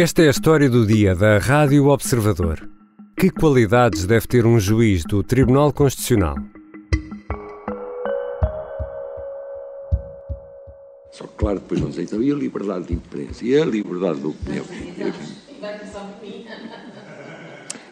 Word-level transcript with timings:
Esta 0.00 0.22
é 0.22 0.28
a 0.28 0.30
história 0.30 0.70
do 0.70 0.86
dia 0.86 1.12
da 1.12 1.38
Rádio 1.38 1.88
Observador. 1.88 2.70
Que 3.18 3.30
qualidades 3.30 4.06
deve 4.06 4.28
ter 4.28 4.46
um 4.46 4.60
juiz 4.60 5.02
do 5.02 5.24
Tribunal 5.24 5.72
Constitucional? 5.72 6.36
Só 11.10 11.26
que, 11.26 11.36
claro, 11.36 11.58
depois 11.58 11.80
não 11.80 11.92
sei, 11.92 12.04
então, 12.04 12.22
e 12.22 12.30
a 12.30 12.34
liberdade 12.36 12.86
de 12.86 12.94
imprensa? 12.94 13.44
E 13.44 13.60
a 13.60 13.64
liberdade 13.64 14.20
de 14.20 14.26
opinião? 14.28 14.64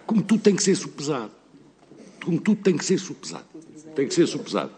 Como 0.06 0.22
tudo 0.22 0.42
tem 0.42 0.54
que 0.54 0.62
ser 0.62 0.76
supesado. 0.76 1.32
Como 2.24 2.40
tudo 2.40 2.62
tem 2.62 2.76
que 2.76 2.84
ser 2.84 2.98
supesado. 2.98 3.46
Tem 3.96 4.06
que 4.06 4.14
ser 4.14 4.28
supesado. 4.28 4.70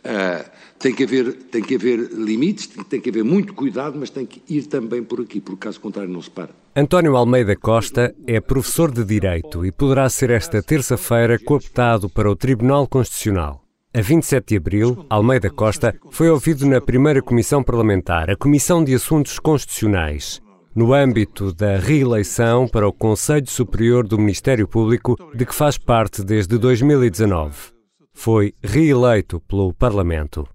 Uh, 0.00 0.50
tem, 0.80 0.92
que 0.92 1.04
haver, 1.04 1.34
tem 1.34 1.62
que 1.62 1.76
haver 1.76 2.00
limites, 2.10 2.66
tem, 2.66 2.82
tem, 2.82 3.00
que 3.00 3.10
haver 3.10 3.22
muito 3.22 3.54
cuidado, 3.54 3.96
mas 3.96 4.10
tem 4.10 4.26
que 4.26 4.42
ir 4.52 4.64
também 4.64 5.04
por 5.04 5.20
aqui, 5.20 5.40
porque 5.40 5.68
caso 5.68 5.80
contrário 5.80 6.12
não 6.12 6.20
se 6.20 6.28
para. 6.28 6.63
António 6.76 7.16
Almeida 7.16 7.54
Costa 7.54 8.12
é 8.26 8.40
professor 8.40 8.90
de 8.90 9.04
Direito 9.04 9.64
e 9.64 9.70
poderá 9.70 10.08
ser 10.10 10.30
esta 10.30 10.60
terça-feira 10.60 11.38
cooptado 11.38 12.10
para 12.10 12.28
o 12.28 12.34
Tribunal 12.34 12.88
Constitucional. 12.88 13.62
A 13.96 14.00
27 14.00 14.48
de 14.48 14.56
abril, 14.56 15.06
Almeida 15.08 15.48
Costa 15.50 15.94
foi 16.10 16.28
ouvido 16.28 16.66
na 16.66 16.80
primeira 16.80 17.22
comissão 17.22 17.62
parlamentar, 17.62 18.28
a 18.28 18.36
Comissão 18.36 18.82
de 18.82 18.92
Assuntos 18.92 19.38
Constitucionais, 19.38 20.42
no 20.74 20.92
âmbito 20.92 21.52
da 21.52 21.78
reeleição 21.78 22.66
para 22.66 22.88
o 22.88 22.92
Conselho 22.92 23.48
Superior 23.48 24.04
do 24.06 24.18
Ministério 24.18 24.66
Público, 24.66 25.16
de 25.32 25.46
que 25.46 25.54
faz 25.54 25.78
parte 25.78 26.24
desde 26.24 26.58
2019 26.58 27.74
foi 28.14 28.54
reeleito 28.62 29.40
pelo 29.40 29.74
Parlamento. 29.74 30.48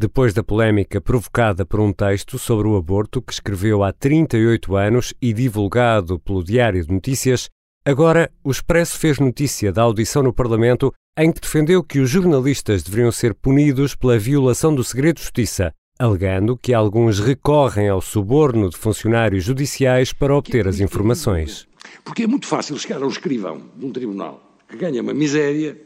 Depois 0.00 0.32
da 0.32 0.42
polémica 0.42 0.98
provocada 0.98 1.66
por 1.66 1.78
um 1.78 1.92
texto 1.92 2.38
sobre 2.38 2.66
o 2.66 2.74
aborto 2.74 3.20
que 3.20 3.34
escreveu 3.34 3.84
há 3.84 3.92
38 3.92 4.74
anos 4.74 5.12
e 5.20 5.30
divulgado 5.30 6.18
pelo 6.18 6.42
Diário 6.42 6.82
de 6.82 6.90
Notícias, 6.90 7.50
agora 7.84 8.32
o 8.42 8.50
Expresso 8.50 8.98
fez 8.98 9.18
notícia 9.18 9.70
da 9.70 9.82
audição 9.82 10.22
no 10.22 10.32
Parlamento 10.32 10.90
em 11.18 11.30
que 11.30 11.42
defendeu 11.42 11.84
que 11.84 11.98
os 11.98 12.08
jornalistas 12.08 12.82
deveriam 12.82 13.12
ser 13.12 13.34
punidos 13.34 13.94
pela 13.94 14.18
violação 14.18 14.74
do 14.74 14.82
segredo 14.82 15.16
de 15.16 15.22
justiça, 15.24 15.70
alegando 15.98 16.56
que 16.56 16.72
alguns 16.72 17.18
recorrem 17.18 17.90
ao 17.90 18.00
suborno 18.00 18.70
de 18.70 18.78
funcionários 18.78 19.44
judiciais 19.44 20.14
para 20.14 20.34
obter 20.34 20.66
as 20.66 20.80
informações. 20.80 21.68
Porque 22.02 22.22
é 22.22 22.26
muito 22.26 22.46
fácil 22.46 22.78
chegar 22.78 23.02
a 23.02 23.06
um 23.06 23.10
escrivão 23.10 23.60
de 23.76 23.84
um 23.84 23.92
tribunal 23.92 24.42
que 24.66 24.78
ganha 24.78 25.02
uma 25.02 25.12
miséria 25.12 25.76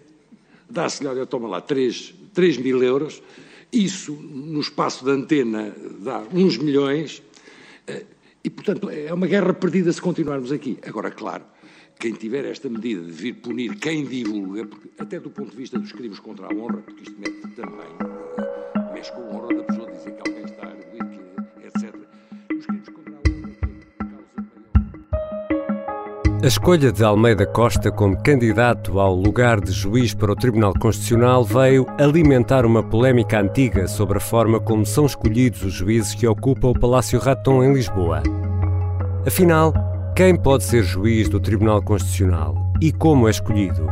dá-se-lhe, 0.68 1.08
olha, 1.08 1.26
toma 1.26 1.48
lá 1.48 1.60
3, 1.60 2.14
3 2.32 2.58
mil 2.58 2.82
euros, 2.82 3.22
isso 3.74 4.12
no 4.12 4.60
espaço 4.60 5.04
da 5.04 5.12
antena 5.12 5.74
dá 6.00 6.22
uns 6.32 6.56
milhões, 6.56 7.22
eh, 7.86 8.04
e 8.42 8.50
portanto 8.50 8.88
é 8.88 9.12
uma 9.12 9.26
guerra 9.26 9.52
perdida 9.52 9.92
se 9.92 10.00
continuarmos 10.00 10.52
aqui. 10.52 10.78
Agora, 10.86 11.10
claro, 11.10 11.44
quem 11.98 12.12
tiver 12.12 12.44
esta 12.44 12.68
medida 12.68 13.02
de 13.02 13.12
vir 13.12 13.34
punir 13.34 13.76
quem 13.76 14.04
divulga, 14.04 14.66
porque, 14.66 14.90
até 14.98 15.18
do 15.18 15.30
ponto 15.30 15.50
de 15.50 15.56
vista 15.56 15.78
dos 15.78 15.92
crimes 15.92 16.18
contra 16.18 16.46
a 16.46 16.54
honra, 16.54 16.78
porque 16.78 17.02
isto 17.02 17.18
mete 17.18 17.54
também, 17.54 17.88
eh, 18.00 18.92
mexe 18.92 19.12
com 19.12 19.22
a 19.22 19.30
honra 19.30 19.54
da 19.54 19.64
pessoa, 19.64 19.90
dizer 19.90 20.12
que 20.12 20.28
alguém 20.28 20.33
A 26.44 26.46
escolha 26.46 26.92
de 26.92 27.02
Almeida 27.02 27.46
Costa 27.46 27.90
como 27.90 28.22
candidato 28.22 29.00
ao 29.00 29.14
lugar 29.14 29.62
de 29.62 29.72
juiz 29.72 30.12
para 30.12 30.30
o 30.30 30.36
Tribunal 30.36 30.74
Constitucional 30.78 31.42
veio 31.42 31.86
alimentar 31.98 32.66
uma 32.66 32.82
polémica 32.82 33.40
antiga 33.40 33.88
sobre 33.88 34.18
a 34.18 34.20
forma 34.20 34.60
como 34.60 34.84
são 34.84 35.06
escolhidos 35.06 35.62
os 35.62 35.72
juízes 35.72 36.14
que 36.14 36.26
ocupam 36.26 36.68
o 36.68 36.78
Palácio 36.78 37.18
Raton 37.18 37.64
em 37.64 37.72
Lisboa. 37.72 38.22
Afinal, 39.26 39.72
quem 40.14 40.36
pode 40.36 40.64
ser 40.64 40.82
juiz 40.82 41.30
do 41.30 41.40
Tribunal 41.40 41.80
Constitucional 41.82 42.54
e 42.78 42.92
como 42.92 43.26
é 43.26 43.30
escolhido? 43.30 43.86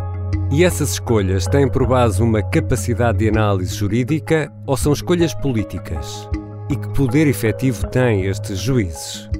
E 0.50 0.62
essas 0.62 0.90
escolhas 0.90 1.46
têm 1.46 1.66
por 1.66 1.86
base 1.86 2.22
uma 2.22 2.42
capacidade 2.42 3.20
de 3.20 3.30
análise 3.30 3.74
jurídica 3.74 4.52
ou 4.66 4.76
são 4.76 4.92
escolhas 4.92 5.32
políticas? 5.32 6.28
E 6.68 6.76
que 6.76 6.88
poder 6.90 7.26
efetivo 7.26 7.88
têm 7.88 8.26
estes 8.26 8.58
juízes? 8.58 9.30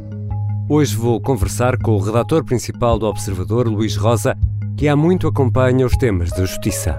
Hoje 0.75 0.97
vou 0.97 1.21
conversar 1.21 1.77
com 1.77 1.91
o 1.91 1.99
redator 1.99 2.43
principal 2.43 2.99
do 2.99 3.05
Observador, 3.05 3.69
Luís 3.69 3.94
Rosa, 3.94 4.34
que 4.75 4.88
há 4.88 4.97
muito 4.97 5.28
acompanha 5.28 5.84
os 5.84 5.94
temas 5.99 6.31
da 6.31 6.47
justiça. 6.47 6.99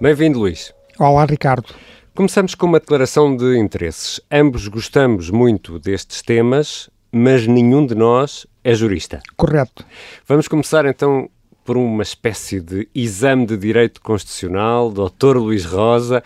Bem-vindo, 0.00 0.40
Luís. 0.40 0.74
Olá, 0.98 1.24
Ricardo. 1.24 1.72
Começamos 2.12 2.56
com 2.56 2.66
uma 2.66 2.80
declaração 2.80 3.36
de 3.36 3.56
interesses. 3.56 4.20
Ambos 4.28 4.66
gostamos 4.66 5.30
muito 5.30 5.78
destes 5.78 6.22
temas, 6.22 6.90
mas 7.12 7.46
nenhum 7.46 7.86
de 7.86 7.94
nós 7.94 8.48
é 8.64 8.74
jurista. 8.74 9.22
Correto. 9.36 9.86
Vamos 10.26 10.48
começar 10.48 10.86
então 10.86 11.30
por 11.64 11.76
uma 11.76 12.02
espécie 12.02 12.60
de 12.60 12.88
exame 12.92 13.46
de 13.46 13.56
direito 13.56 14.00
constitucional, 14.00 14.90
Dr. 14.90 15.36
Luís 15.36 15.64
Rosa, 15.64 16.20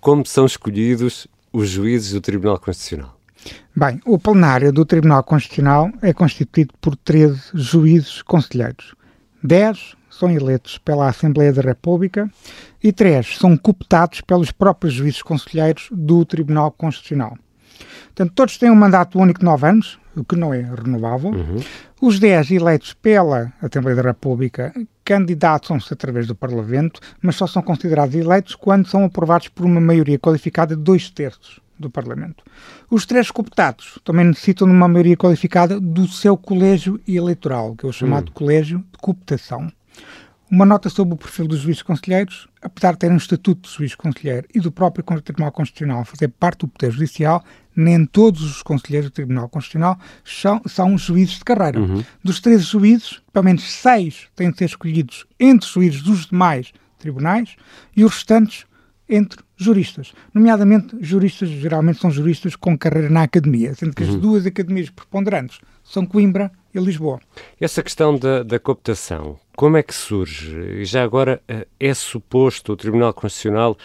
como 0.00 0.24
são 0.24 0.46
escolhidos 0.46 1.26
os 1.52 1.68
juízes 1.68 2.12
do 2.12 2.20
Tribunal 2.20 2.58
Constitucional? 2.58 3.18
Bem, 3.74 4.00
o 4.04 4.18
plenário 4.18 4.72
do 4.72 4.84
Tribunal 4.84 5.22
Constitucional 5.22 5.90
é 6.02 6.12
constituído 6.12 6.74
por 6.80 6.96
13 6.96 7.40
juízes 7.54 8.22
conselheiros. 8.22 8.94
10 9.42 9.96
são 10.10 10.30
eleitos 10.30 10.78
pela 10.78 11.08
Assembleia 11.08 11.52
da 11.52 11.62
República 11.62 12.28
e 12.82 12.92
3 12.92 13.38
são 13.38 13.56
cooptados 13.56 14.20
pelos 14.20 14.50
próprios 14.50 14.94
juízes 14.94 15.22
conselheiros 15.22 15.88
do 15.92 16.24
Tribunal 16.24 16.72
Constitucional. 16.72 17.38
Portanto, 18.06 18.32
todos 18.34 18.58
têm 18.58 18.70
um 18.70 18.74
mandato 18.74 19.18
único 19.18 19.38
de 19.38 19.44
9 19.44 19.66
anos, 19.68 19.98
o 20.16 20.24
que 20.24 20.34
não 20.34 20.52
é 20.52 20.62
renovável. 20.62 21.30
Uhum. 21.30 21.62
Os 22.00 22.18
10 22.18 22.50
eleitos 22.50 22.92
pela 22.94 23.52
Assembleia 23.62 23.96
da 23.96 24.08
República 24.08 24.72
candidatam-se 25.08 25.90
através 25.90 26.26
do 26.26 26.34
Parlamento, 26.34 27.00
mas 27.22 27.36
só 27.36 27.46
são 27.46 27.62
considerados 27.62 28.14
eleitos 28.14 28.54
quando 28.54 28.86
são 28.86 29.06
aprovados 29.06 29.48
por 29.48 29.64
uma 29.64 29.80
maioria 29.80 30.18
qualificada 30.18 30.76
de 30.76 30.82
dois 30.82 31.08
terços 31.08 31.60
do 31.78 31.88
Parlamento. 31.88 32.44
Os 32.90 33.06
três 33.06 33.30
cooptados 33.30 33.98
também 34.04 34.26
necessitam 34.26 34.68
de 34.68 34.74
uma 34.74 34.86
maioria 34.86 35.16
qualificada 35.16 35.80
do 35.80 36.06
seu 36.06 36.36
colégio 36.36 37.00
eleitoral, 37.08 37.74
que 37.74 37.86
é 37.86 37.88
o 37.88 37.92
chamado 37.92 38.28
hum. 38.28 38.32
colégio 38.34 38.80
de 38.80 38.98
cooptação. 39.00 39.72
Uma 40.50 40.64
nota 40.64 40.88
sobre 40.88 41.14
o 41.14 41.16
perfil 41.16 41.46
dos 41.46 41.60
juízes 41.60 41.82
conselheiros, 41.82 42.48
apesar 42.62 42.92
de 42.92 42.98
terem 43.00 43.14
um 43.14 43.18
estatuto 43.18 43.68
de 43.68 43.76
juiz 43.76 43.94
conselheiro 43.94 44.46
e 44.54 44.60
do 44.60 44.72
próprio 44.72 45.04
Tribunal 45.20 45.52
Constitucional 45.52 46.04
fazer 46.06 46.28
parte 46.28 46.60
do 46.60 46.68
Poder 46.68 46.90
Judicial, 46.90 47.44
nem 47.76 48.06
todos 48.06 48.42
os 48.42 48.62
conselheiros 48.62 49.10
do 49.10 49.12
Tribunal 49.12 49.48
Constitucional 49.48 49.98
são, 50.24 50.62
são 50.66 50.96
juízes 50.96 51.38
de 51.38 51.44
carreira. 51.44 51.78
Uhum. 51.78 52.02
Dos 52.24 52.40
13 52.40 52.64
juízes, 52.64 53.20
pelo 53.30 53.44
menos 53.44 53.62
seis 53.70 54.26
têm 54.34 54.50
de 54.50 54.56
ser 54.56 54.64
escolhidos 54.64 55.26
entre 55.38 55.68
juízes 55.68 56.02
dos 56.02 56.26
demais 56.26 56.72
tribunais 56.98 57.54
e 57.94 58.02
os 58.02 58.14
restantes 58.14 58.64
entre 59.08 59.40
juristas. 59.56 60.12
Nomeadamente, 60.32 60.96
juristas 61.00 61.48
geralmente 61.48 62.00
são 62.00 62.10
juristas 62.10 62.56
com 62.56 62.76
carreira 62.76 63.10
na 63.10 63.22
academia, 63.22 63.74
sendo 63.74 63.94
que 63.94 64.02
uhum. 64.02 64.10
as 64.10 64.16
duas 64.16 64.46
academias 64.46 64.88
preponderantes 64.88 65.60
são 65.84 66.06
Coimbra 66.06 66.50
Lisboa. 66.80 67.20
Essa 67.60 67.82
questão 67.82 68.16
da, 68.16 68.42
da 68.42 68.58
cooptação, 68.58 69.38
como 69.56 69.76
é 69.76 69.82
que 69.82 69.94
surge? 69.94 70.56
E 70.80 70.84
já 70.84 71.02
agora 71.02 71.40
eh, 71.48 71.66
é 71.78 71.94
suposto 71.94 72.72
o 72.72 72.76
Tribunal 72.76 73.12
Constitucional 73.12 73.76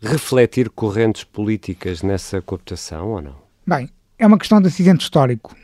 refletir 0.00 0.68
correntes 0.70 1.24
políticas 1.24 2.02
nessa 2.02 2.42
cooptação 2.42 3.08
ou 3.08 3.22
não? 3.22 3.36
Bem, 3.66 3.88
é 4.18 4.26
uma 4.26 4.38
questão 4.38 4.60
de 4.60 4.66
acidente 4.68 5.04
histórico. 5.04 5.54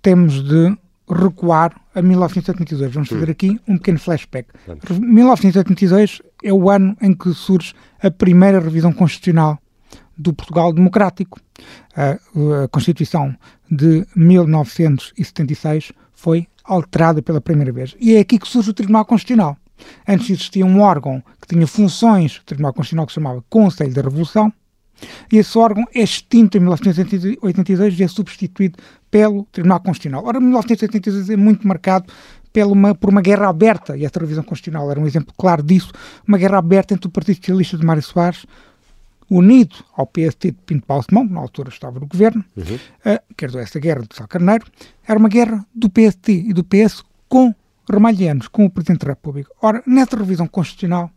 Temos 0.00 0.42
de 0.42 0.76
recuar 1.10 1.74
a 1.94 2.02
1982. 2.02 2.92
Vamos 2.92 3.08
fazer 3.08 3.28
hum. 3.28 3.32
aqui 3.32 3.60
um 3.66 3.76
pequeno 3.76 3.98
flashback. 3.98 4.48
1982 5.00 6.22
é 6.44 6.52
o 6.52 6.70
ano 6.70 6.96
em 7.00 7.14
que 7.14 7.32
surge 7.32 7.74
a 8.00 8.10
primeira 8.10 8.60
revisão 8.60 8.92
constitucional 8.92 9.58
do 10.16 10.32
Portugal 10.32 10.72
Democrático. 10.72 11.40
A, 11.96 12.18
a 12.64 12.68
Constituição 12.68 13.34
de 13.70 14.06
1976 14.14 15.92
foi 16.18 16.48
alterada 16.64 17.22
pela 17.22 17.40
primeira 17.40 17.70
vez. 17.70 17.94
E 18.00 18.16
é 18.16 18.18
aqui 18.18 18.40
que 18.40 18.48
surge 18.48 18.70
o 18.70 18.74
Tribunal 18.74 19.04
Constitucional. 19.04 19.56
Antes 20.06 20.28
existia 20.30 20.66
um 20.66 20.80
órgão 20.80 21.22
que 21.40 21.46
tinha 21.46 21.64
funções, 21.64 22.38
o 22.38 22.44
Tribunal 22.44 22.72
Constitucional 22.72 23.06
que 23.06 23.12
se 23.12 23.14
chamava 23.14 23.44
Conselho 23.48 23.94
da 23.94 24.02
Revolução, 24.02 24.52
e 25.32 25.38
esse 25.38 25.56
órgão 25.56 25.84
é 25.94 26.02
extinto 26.02 26.56
em 26.56 26.60
1982 26.60 28.00
e 28.00 28.02
é 28.02 28.08
substituído 28.08 28.76
pelo 29.08 29.44
Tribunal 29.52 29.78
Constitucional. 29.78 30.24
Ora, 30.26 30.40
1982 30.40 31.30
é 31.30 31.36
muito 31.36 31.66
marcado 31.68 32.12
pela 32.52 32.72
uma, 32.72 32.96
por 32.96 33.10
uma 33.10 33.22
guerra 33.22 33.48
aberta, 33.48 33.96
e 33.96 34.04
a 34.04 34.10
revisão 34.12 34.42
constitucional 34.42 34.90
era 34.90 34.98
um 34.98 35.06
exemplo 35.06 35.32
claro 35.38 35.62
disso, 35.62 35.92
uma 36.26 36.36
guerra 36.36 36.58
aberta 36.58 36.94
entre 36.94 37.06
o 37.06 37.10
Partido 37.10 37.36
Socialista 37.36 37.78
de 37.78 37.86
Mário 37.86 38.02
Soares, 38.02 38.44
unido 39.30 39.76
ao 39.96 40.06
PST 40.06 40.50
de 40.50 40.58
Pinto 40.64 40.86
Balsemão, 40.86 41.26
que 41.26 41.34
na 41.34 41.40
altura 41.40 41.68
estava 41.68 42.00
no 42.00 42.06
governo, 42.06 42.44
uhum. 42.56 42.74
uh, 42.74 43.34
quer 43.36 43.46
dizer, 43.46 43.60
essa 43.60 43.78
guerra 43.78 44.02
de 44.08 44.14
Sá 44.14 44.26
Carneiro, 44.26 44.66
era 45.06 45.18
uma 45.18 45.28
guerra 45.28 45.64
do 45.74 45.88
PST 45.88 46.32
e 46.32 46.52
do 46.52 46.64
PS 46.64 47.04
com 47.28 47.54
Ramalhianos, 47.90 48.48
com 48.48 48.64
o 48.64 48.70
Presidente 48.70 49.04
da 49.04 49.12
República. 49.12 49.50
Ora, 49.60 49.82
nessa 49.86 50.16
revisão 50.16 50.46
constitucional, 50.46 51.10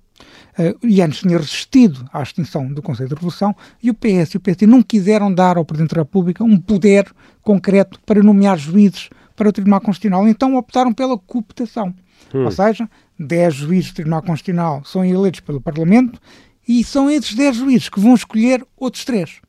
uh, 0.59 1.01
antes 1.03 1.19
tinha 1.19 1.37
resistido 1.37 2.05
à 2.11 2.21
extinção 2.21 2.71
do 2.71 2.81
Conselho 2.81 3.09
de 3.09 3.15
Revolução, 3.15 3.55
e 3.81 3.89
o 3.89 3.93
PS 3.93 4.33
e 4.33 4.37
o 4.37 4.39
PSD 4.39 4.65
não 4.65 4.81
quiseram 4.81 5.33
dar 5.33 5.57
ao 5.57 5.65
Presidente 5.65 5.95
da 5.95 6.01
República 6.01 6.43
um 6.43 6.59
poder 6.59 7.11
concreto 7.41 7.99
para 8.05 8.21
nomear 8.21 8.57
juízes 8.57 9.09
para 9.35 9.49
o 9.49 9.51
Tribunal 9.51 9.81
Constitucional. 9.81 10.27
Então 10.27 10.55
optaram 10.55 10.93
pela 10.93 11.17
cooptação. 11.17 11.93
Hum. 12.33 12.45
Ou 12.45 12.51
seja, 12.51 12.89
10 13.19 13.53
juízes 13.53 13.91
do 13.91 13.95
Tribunal 13.95 14.21
Constitucional 14.21 14.83
são 14.85 15.03
eleitos 15.03 15.39
pelo 15.39 15.61
Parlamento 15.61 16.19
e 16.67 16.83
são 16.83 17.09
esses 17.09 17.33
10 17.33 17.55
juízes 17.55 17.89
que 17.89 17.99
vão 17.99 18.13
escolher 18.13 18.65
outros 18.77 19.03
três. 19.03 19.39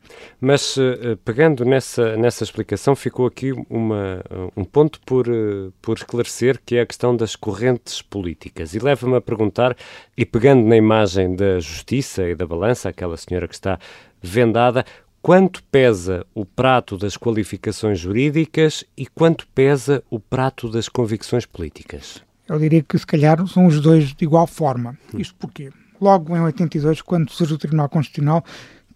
Mas 0.41 0.77
uh, 0.77 1.17
pegando 1.25 1.65
nessa, 1.65 2.17
nessa 2.17 2.45
explicação, 2.45 2.95
ficou 2.95 3.27
aqui 3.27 3.53
uma, 3.71 4.23
um 4.57 4.65
ponto 4.65 5.01
por, 5.07 5.29
uh, 5.29 5.73
por 5.81 5.97
esclarecer, 5.97 6.61
que 6.65 6.77
é 6.77 6.81
a 6.83 6.87
questão 6.87 7.17
das 7.17 7.37
correntes 7.37 8.03
políticas. 8.03 8.75
E 8.75 8.79
leva-me 8.79 9.17
a 9.17 9.21
perguntar, 9.21 9.77
e 10.17 10.25
pegando 10.25 10.67
na 10.67 10.77
imagem 10.77 11.35
da 11.35 11.61
justiça 11.61 12.29
e 12.29 12.35
da 12.35 12.47
balança, 12.47 12.89
aquela 12.89 13.17
senhora 13.17 13.49
que 13.49 13.55
está 13.55 13.79
vendada, 14.21 14.85
quanto 15.21 15.63
pesa 15.65 16.27
o 16.35 16.45
prato 16.45 16.99
das 16.99 17.17
qualificações 17.17 17.99
jurídicas 17.99 18.85
e 18.97 19.07
quanto 19.07 19.47
pesa 19.49 20.03
o 20.11 20.19
prato 20.19 20.69
das 20.69 20.89
convicções 20.89 21.47
políticas? 21.47 22.23
Eu 22.49 22.59
diria 22.59 22.83
que 22.83 22.99
se 22.99 23.07
calhar 23.07 23.47
são 23.47 23.67
os 23.67 23.81
dois 23.81 24.13
de 24.13 24.25
igual 24.25 24.47
forma. 24.47 24.99
Isto 25.17 25.35
porquê? 25.37 25.71
Logo 26.03 26.37
em 26.37 26.41
82, 26.41 27.01
quando 27.01 27.31
surge 27.31 27.55
o 27.55 27.59
Tribunal 27.59 27.89
Constitucional, 27.89 28.45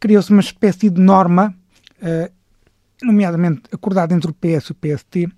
criou-se 0.01 0.33
uma 0.33 0.41
espécie 0.41 0.91
de 0.91 1.01
norma, 1.01 1.55
uh, 2.03 2.33
nomeadamente 3.01 3.63
acordada 3.71 4.13
entre 4.13 4.29
o 4.29 4.35
PS 4.35 4.67
e 4.67 4.73
o 4.73 4.75
PST, 4.75 5.29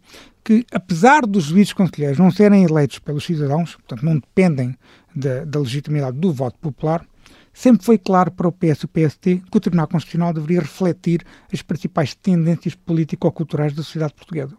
que 0.43 0.65
apesar 0.73 1.27
dos 1.27 1.45
juízes 1.45 1.75
conselheiros 1.75 2.19
não 2.19 2.31
serem 2.31 2.65
eleitos 2.65 2.99
pelos 2.99 3.27
cidadãos, 3.27 3.75
portanto 3.75 4.03
não 4.03 4.15
dependem 4.15 4.75
da, 5.15 5.45
da 5.45 5.61
legitimidade 5.61 6.17
do 6.17 6.33
voto 6.33 6.59
popular, 6.59 7.05
sempre 7.53 7.85
foi 7.85 7.99
claro 7.99 8.31
para 8.31 8.49
o 8.49 8.53
PS 8.53 8.81
e 8.81 8.85
o 8.87 8.89
PST 8.89 9.43
que 9.51 9.57
o 9.59 9.61
Tribunal 9.61 9.89
Constitucional 9.89 10.33
deveria 10.33 10.61
refletir 10.61 11.23
as 11.53 11.61
principais 11.61 12.15
tendências 12.15 12.75
político-culturais 12.75 13.75
da 13.75 13.83
sociedade 13.83 14.15
portuguesa. 14.15 14.57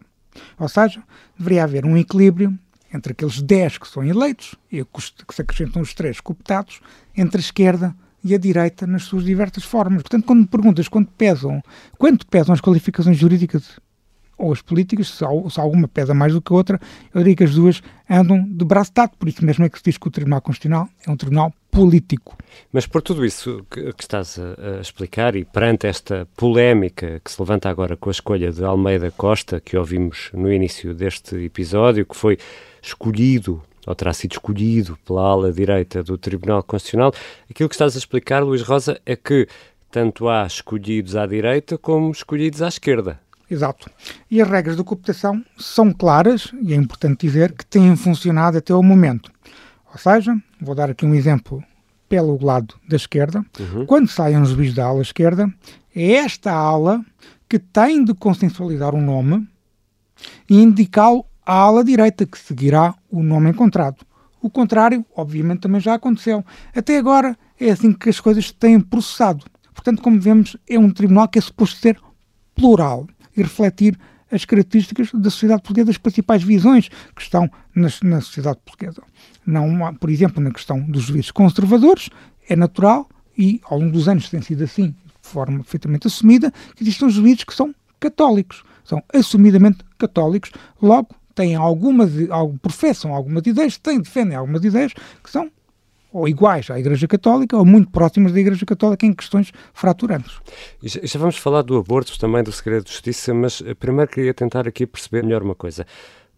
Ou 0.56 0.68
seja, 0.68 1.02
deveria 1.36 1.64
haver 1.64 1.84
um 1.84 1.96
equilíbrio 1.96 2.56
entre 2.92 3.12
aqueles 3.12 3.40
10 3.40 3.78
que 3.78 3.88
são 3.88 4.04
eleitos 4.04 4.54
e 4.70 4.84
que 4.84 5.34
se 5.34 5.42
acrescentam 5.42 5.82
os 5.82 5.94
três 5.94 6.20
cooptados, 6.20 6.80
entre 7.16 7.38
a 7.38 7.40
esquerda 7.40 7.94
e 8.22 8.34
a 8.34 8.38
direita 8.38 8.86
nas 8.86 9.04
suas 9.04 9.24
diversas 9.24 9.64
formas. 9.64 10.02
Portanto, 10.02 10.24
quando 10.26 10.40
me 10.40 10.46
perguntas 10.46 10.88
quanto 10.88 11.10
pesam, 11.12 11.62
quanto 11.96 12.26
pesam 12.26 12.52
as 12.52 12.60
qualificações 12.60 13.16
jurídicas 13.16 13.80
ou 14.36 14.52
as 14.52 14.62
políticas, 14.62 15.08
se 15.08 15.24
alguma 15.24 15.86
pesa 15.86 16.14
mais 16.14 16.32
do 16.32 16.40
que 16.40 16.52
a 16.52 16.56
outra, 16.56 16.80
eu 17.12 17.20
diria 17.20 17.36
que 17.36 17.44
as 17.44 17.54
duas 17.54 17.82
andam 18.08 18.42
de 18.42 18.64
braço 18.64 18.90
dado. 18.94 19.16
Por 19.18 19.28
isso 19.28 19.44
mesmo 19.44 19.64
é 19.64 19.68
que 19.68 19.78
se 19.78 19.84
diz 19.84 19.98
que 19.98 20.08
o 20.08 20.10
Tribunal 20.10 20.40
Constitucional 20.40 20.88
é 21.06 21.10
um 21.10 21.16
tribunal 21.16 21.52
político. 21.70 22.36
Mas 22.72 22.86
por 22.86 23.02
tudo 23.02 23.24
isso 23.24 23.64
que, 23.70 23.92
que 23.92 24.02
estás 24.02 24.38
a, 24.38 24.78
a, 24.78 24.80
explicar 24.80 25.36
e 25.36 25.44
perante 25.44 25.86
esta 25.86 26.26
polémica 26.36 27.20
que 27.24 27.30
se 27.30 27.40
levanta 27.40 27.68
agora 27.68 27.96
com 27.96 28.10
a 28.10 28.12
escolha 28.12 28.52
de 28.52 28.64
Almeida 28.64 29.10
Costa, 29.10 29.60
que 29.60 29.76
ouvimos 29.76 30.30
no 30.32 30.52
início 30.52 30.94
deste 30.94 31.36
episódio, 31.36 32.06
que 32.06 32.16
foi 32.16 32.38
escolhido 32.82 33.62
ou 33.86 33.94
terá 33.94 34.12
sido 34.12 34.32
escolhido 34.32 34.98
pela 35.06 35.22
ala 35.22 35.52
direita 35.52 36.02
do 36.02 36.18
Tribunal 36.18 36.62
Constitucional, 36.62 37.12
aquilo 37.50 37.68
que 37.68 37.74
estás 37.74 37.94
a 37.94 37.98
explicar, 37.98 38.42
Luís 38.42 38.62
Rosa, 38.62 39.00
é 39.06 39.16
que 39.16 39.48
tanto 39.90 40.28
há 40.28 40.46
escolhidos 40.46 41.16
à 41.16 41.26
direita 41.26 41.78
como 41.78 42.10
escolhidos 42.10 42.62
à 42.62 42.68
esquerda. 42.68 43.18
Exato. 43.50 43.90
E 44.30 44.40
as 44.40 44.48
regras 44.48 44.76
da 44.76 44.84
cooptação 44.84 45.44
são 45.58 45.92
claras, 45.92 46.52
e 46.62 46.72
é 46.72 46.76
importante 46.76 47.26
dizer 47.26 47.52
que 47.52 47.66
têm 47.66 47.96
funcionado 47.96 48.58
até 48.58 48.72
o 48.72 48.82
momento. 48.82 49.32
Ou 49.92 49.98
seja, 49.98 50.36
vou 50.60 50.74
dar 50.74 50.90
aqui 50.90 51.04
um 51.04 51.14
exemplo 51.14 51.62
pelo 52.08 52.42
lado 52.44 52.74
da 52.88 52.96
esquerda. 52.96 53.44
Uhum. 53.58 53.86
Quando 53.86 54.08
saem 54.08 54.40
os 54.40 54.50
juízes 54.50 54.74
da 54.74 54.86
ala 54.86 55.02
esquerda, 55.02 55.52
é 55.94 56.12
esta 56.12 56.52
ala 56.52 57.04
que 57.48 57.58
tem 57.58 58.04
de 58.04 58.14
consensualizar 58.14 58.94
um 58.94 59.02
nome 59.02 59.48
e 60.48 60.60
indicá-lo 60.60 61.24
à 61.44 61.54
ala 61.54 61.84
direita, 61.84 62.26
que 62.26 62.38
seguirá 62.38 62.94
o 63.10 63.22
nome 63.22 63.50
encontrado. 63.50 64.04
O 64.40 64.48
contrário, 64.48 65.04
obviamente, 65.14 65.60
também 65.60 65.80
já 65.80 65.94
aconteceu. 65.94 66.44
Até 66.74 66.96
agora 66.96 67.36
é 67.58 67.70
assim 67.70 67.92
que 67.92 68.08
as 68.08 68.20
coisas 68.20 68.50
têm 68.52 68.80
processado. 68.80 69.44
Portanto, 69.74 70.02
como 70.02 70.20
vemos, 70.20 70.56
é 70.68 70.78
um 70.78 70.90
tribunal 70.90 71.28
que 71.28 71.38
é 71.38 71.42
suposto 71.42 71.78
ser 71.78 72.00
plural 72.54 73.06
e 73.36 73.42
refletir 73.42 73.98
as 74.30 74.44
características 74.44 75.10
da 75.12 75.30
sociedade 75.30 75.62
portuguesa, 75.62 75.90
as 75.90 75.98
principais 75.98 76.42
visões 76.42 76.88
que 76.88 77.22
estão 77.22 77.50
na, 77.74 77.88
na 78.02 78.20
sociedade 78.20 78.58
portuguesa. 78.64 79.02
Não 79.50 79.94
por 79.94 80.10
exemplo, 80.10 80.42
na 80.42 80.50
questão 80.50 80.80
dos 80.80 81.04
juízes 81.04 81.30
conservadores, 81.30 82.08
é 82.48 82.56
natural 82.56 83.08
e 83.36 83.60
ao 83.64 83.78
longo 83.78 83.92
dos 83.92 84.08
anos 84.08 84.28
tem 84.28 84.42
sido 84.42 84.64
assim, 84.64 84.88
de 84.90 85.28
forma 85.28 85.58
perfeitamente 85.58 86.06
assumida, 86.06 86.52
que 86.74 86.82
existem 86.82 87.08
juízes 87.10 87.44
que 87.44 87.54
são 87.54 87.74
católicos, 87.98 88.62
são 88.84 89.02
assumidamente 89.12 89.78
católicos, 89.98 90.50
logo 90.80 91.14
têm 91.34 91.54
algumas, 91.54 92.10
professam 92.60 93.14
algumas 93.14 93.46
ideias, 93.46 93.78
têm, 93.78 94.00
defendem 94.00 94.36
algumas 94.36 94.64
ideias 94.64 94.92
que 95.22 95.30
são 95.30 95.50
ou 96.12 96.28
iguais 96.28 96.68
à 96.70 96.78
Igreja 96.78 97.06
Católica 97.06 97.56
ou 97.56 97.64
muito 97.64 97.90
próximas 97.90 98.32
da 98.32 98.40
Igreja 98.40 98.66
Católica 98.66 99.06
em 99.06 99.12
questões 99.12 99.52
fraturantes. 99.72 100.40
Já, 100.82 101.00
já 101.02 101.18
vamos 101.18 101.36
falar 101.36 101.62
do 101.62 101.78
aborto, 101.78 102.18
também 102.18 102.42
do 102.42 102.52
segredo 102.52 102.84
de 102.84 102.90
justiça, 102.90 103.32
mas 103.32 103.62
eh, 103.64 103.74
primeiro 103.74 104.10
queria 104.10 104.34
tentar 104.34 104.66
aqui 104.66 104.86
perceber 104.86 105.22
melhor 105.22 105.42
uma 105.42 105.54
coisa. 105.54 105.86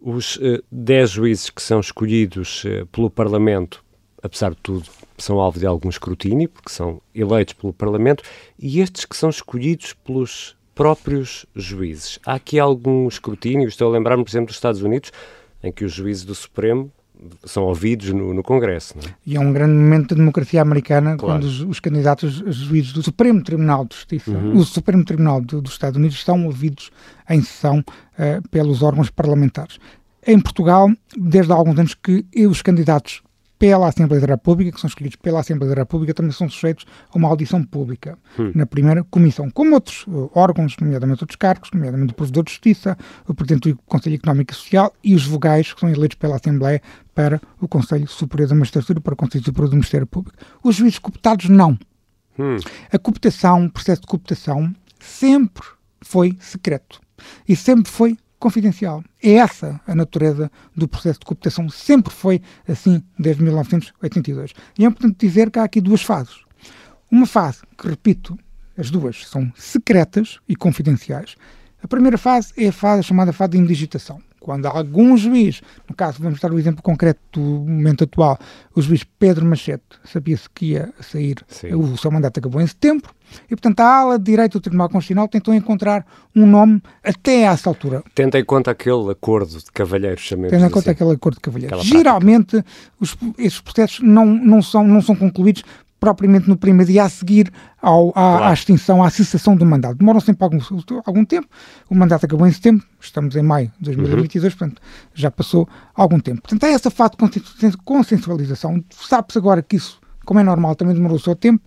Os 0.04 0.38
10 0.70 1.10
uh, 1.10 1.14
juízes 1.14 1.48
que 1.48 1.62
são 1.62 1.78
escolhidos 1.78 2.64
uh, 2.64 2.86
pelo 2.86 3.08
Parlamento, 3.08 3.84
apesar 4.20 4.50
de 4.50 4.56
tudo, 4.60 4.88
são 5.16 5.38
alvo 5.38 5.60
de 5.60 5.66
algum 5.66 5.88
escrutínio, 5.88 6.48
porque 6.48 6.70
são 6.70 7.00
eleitos 7.14 7.54
pelo 7.54 7.72
Parlamento, 7.72 8.24
e 8.58 8.80
estes 8.80 9.04
que 9.04 9.16
são 9.16 9.30
escolhidos 9.30 9.92
pelos 9.92 10.56
próprios 10.74 11.46
juízes. 11.54 12.18
Há 12.26 12.34
aqui 12.34 12.58
algum 12.58 13.06
escrutínio? 13.06 13.68
Estou 13.68 13.88
a 13.88 13.92
lembrar-me, 13.92 14.24
por 14.24 14.30
exemplo, 14.30 14.48
dos 14.48 14.56
Estados 14.56 14.82
Unidos, 14.82 15.12
em 15.62 15.70
que 15.70 15.84
os 15.84 15.92
juízes 15.92 16.24
do 16.24 16.34
Supremo 16.34 16.90
são 17.44 17.64
ouvidos 17.64 18.10
no, 18.10 18.32
no 18.34 18.42
Congresso. 18.42 18.94
É? 18.98 19.14
E 19.26 19.36
é 19.36 19.40
um 19.40 19.52
grande 19.52 19.74
momento 19.74 20.10
da 20.10 20.16
democracia 20.16 20.62
americana 20.62 21.16
claro. 21.16 21.40
quando 21.40 21.44
os, 21.44 21.60
os, 21.60 21.80
candidatos 21.80 22.42
juízes 22.46 22.92
do 22.92 23.02
Supremo 23.02 23.42
Tribunal 23.42 23.84
de 23.84 23.96
Justiça, 23.96 24.30
uhum. 24.30 24.56
o 24.56 24.64
Supremo 24.64 25.04
Tribunal 25.04 25.40
do, 25.40 25.60
dos 25.60 25.72
Estados 25.72 25.96
Unidos, 25.96 26.22
são 26.22 26.46
ouvidos 26.46 26.90
em 27.28 27.42
sessão 27.42 27.80
uh, 27.80 28.48
pelos 28.48 28.82
órgãos 28.82 29.10
parlamentares. 29.10 29.78
Em 30.26 30.38
Portugal, 30.38 30.88
desde 31.16 31.52
há 31.52 31.54
alguns 31.54 31.78
anos 31.78 31.94
que 31.94 32.24
os 32.46 32.62
candidatos 32.62 33.22
pela 33.62 33.86
Assembleia 33.86 34.20
da 34.20 34.32
República, 34.34 34.72
que 34.72 34.80
são 34.80 34.88
escolhidos 34.88 35.14
pela 35.14 35.38
Assembleia 35.38 35.72
da 35.72 35.82
República, 35.82 36.12
também 36.12 36.32
são 36.32 36.48
sujeitos 36.48 36.84
a 37.14 37.16
uma 37.16 37.28
audição 37.28 37.62
pública 37.62 38.18
hum. 38.36 38.50
na 38.56 38.66
primeira 38.66 39.04
comissão, 39.04 39.48
como 39.48 39.74
outros 39.74 40.04
uh, 40.08 40.28
órgãos, 40.34 40.74
nomeadamente 40.80 41.22
outros 41.22 41.36
cargos, 41.36 41.70
nomeadamente 41.72 42.12
o 42.12 42.16
Provedor 42.16 42.42
de 42.42 42.50
Justiça, 42.50 42.98
o 43.24 43.32
Presidente 43.32 43.70
do 43.70 43.78
Conselho 43.86 44.16
Económico 44.16 44.52
e 44.52 44.56
Social 44.56 44.92
e 45.04 45.14
os 45.14 45.24
vogais 45.24 45.72
que 45.72 45.78
são 45.78 45.88
eleitos 45.88 46.16
pela 46.16 46.34
Assembleia 46.34 46.82
para 47.14 47.40
o 47.60 47.68
Conselho 47.68 48.08
Superior 48.08 48.48
da 48.48 48.54
Magistratura, 48.54 49.00
para 49.00 49.14
o 49.14 49.16
Conselho 49.16 49.44
Superior 49.44 49.68
do 49.68 49.76
Ministério 49.76 50.06
Público. 50.06 50.36
Os 50.62 50.76
juízes 50.76 50.98
cooptados, 50.98 51.48
não. 51.48 51.78
Hum. 52.38 52.56
A 52.90 52.98
cooptação, 52.98 53.66
o 53.66 53.70
processo 53.70 54.00
de 54.00 54.06
cooptação, 54.06 54.74
sempre 54.98 55.64
foi 56.00 56.36
secreto 56.40 57.00
e 57.48 57.54
sempre 57.54 57.90
foi 57.90 58.16
confidencial. 58.38 59.04
É 59.22 59.34
essa 59.34 59.80
a 59.86 59.94
natureza 59.94 60.50
do 60.74 60.88
processo 60.88 61.20
de 61.20 61.26
cooptação. 61.26 61.68
Sempre 61.68 62.12
foi 62.12 62.42
assim 62.66 63.02
desde 63.18 63.42
1982. 63.42 64.52
E 64.78 64.84
é 64.84 64.88
importante 64.88 65.16
dizer 65.18 65.50
que 65.50 65.58
há 65.58 65.64
aqui 65.64 65.80
duas 65.80 66.02
fases. 66.02 66.40
Uma 67.10 67.26
fase, 67.26 67.60
que 67.78 67.86
repito, 67.86 68.36
as 68.76 68.90
duas 68.90 69.26
são 69.28 69.52
secretas 69.54 70.38
e 70.48 70.56
confidenciais. 70.56 71.36
A 71.82 71.86
primeira 71.86 72.16
fase 72.16 72.52
é 72.56 72.68
a 72.68 72.72
fase 72.72 73.02
chamada 73.02 73.32
fase 73.32 73.52
de 73.52 73.58
indigitação 73.58 74.20
quando 74.42 74.66
algum 74.66 75.16
juiz, 75.16 75.62
no 75.88 75.94
caso, 75.94 76.20
vamos 76.20 76.40
dar 76.40 76.52
o 76.52 76.58
exemplo 76.58 76.82
concreto 76.82 77.20
do 77.32 77.40
momento 77.40 78.04
atual, 78.04 78.38
o 78.74 78.82
juiz 78.82 79.04
Pedro 79.18 79.46
Machete 79.46 79.82
sabia-se 80.04 80.50
que 80.50 80.72
ia 80.72 80.92
sair, 81.00 81.36
Sim. 81.46 81.74
o 81.74 81.96
seu 81.96 82.10
mandato 82.10 82.38
acabou 82.38 82.60
em 82.60 82.66
setembro, 82.66 83.10
e 83.46 83.50
portanto 83.50 83.80
a 83.80 83.86
ala 83.86 84.18
de 84.18 84.24
direito 84.24 84.54
do 84.54 84.60
Tribunal 84.60 84.88
Constitucional 84.88 85.28
tentou 85.28 85.54
encontrar 85.54 86.04
um 86.34 86.44
nome 86.44 86.82
até 87.04 87.46
a 87.46 87.52
essa 87.52 87.70
altura. 87.70 88.02
Tendo 88.14 88.36
em 88.36 88.44
conta 88.44 88.72
aquele 88.72 89.10
acordo 89.10 89.58
de 89.58 89.70
cavalheiros, 89.72 90.22
chamemos 90.22 90.50
Tendo 90.50 90.66
em 90.66 90.70
conta 90.70 90.90
assim. 90.90 90.90
aquele 90.90 91.12
acordo 91.12 91.36
de 91.36 91.40
cavalheiros. 91.40 91.84
Geralmente, 91.84 92.64
os, 93.00 93.16
esses 93.38 93.60
processos 93.60 94.00
não, 94.00 94.26
não, 94.26 94.60
são, 94.60 94.86
não 94.86 95.00
são 95.00 95.14
concluídos 95.14 95.62
propriamente 96.02 96.48
no 96.48 96.56
primeiro 96.56 96.90
dia 96.90 97.04
a 97.04 97.08
seguir 97.08 97.52
ao, 97.80 98.08
à, 98.08 98.12
claro. 98.12 98.44
à, 98.46 98.52
extinção, 98.52 99.04
à 99.04 99.08
cessação 99.08 99.54
do 99.54 99.64
mandato. 99.64 99.94
Demoram 99.94 100.18
sempre 100.18 100.42
algum, 100.42 100.58
algum 101.06 101.24
tempo. 101.24 101.46
O 101.88 101.94
mandato 101.94 102.26
acabou 102.26 102.44
em 102.44 102.50
setembro, 102.50 102.84
estamos 102.98 103.36
em 103.36 103.42
maio 103.42 103.70
de 103.78 103.84
2022, 103.84 104.52
uhum. 104.52 104.58
portanto 104.58 104.82
já 105.14 105.30
passou 105.30 105.68
algum 105.94 106.18
tempo. 106.18 106.42
Portanto, 106.42 106.64
é 106.64 106.72
essa 106.72 106.90
fase 106.90 107.12
de 107.12 107.76
consensualização. 107.84 108.82
Sabe-se 108.90 109.38
agora 109.38 109.62
que 109.62 109.76
isso, 109.76 110.00
como 110.24 110.40
é 110.40 110.42
normal, 110.42 110.74
também 110.74 110.92
demorou 110.92 111.18
o 111.18 111.20
seu 111.20 111.36
tempo. 111.36 111.62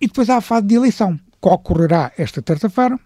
E 0.00 0.06
depois 0.06 0.30
há 0.30 0.36
a 0.36 0.40
fase 0.40 0.68
de 0.68 0.76
eleição, 0.76 1.18
que 1.42 1.48
ocorrerá 1.48 2.12
esta 2.16 2.40
terça-feira. 2.40 2.96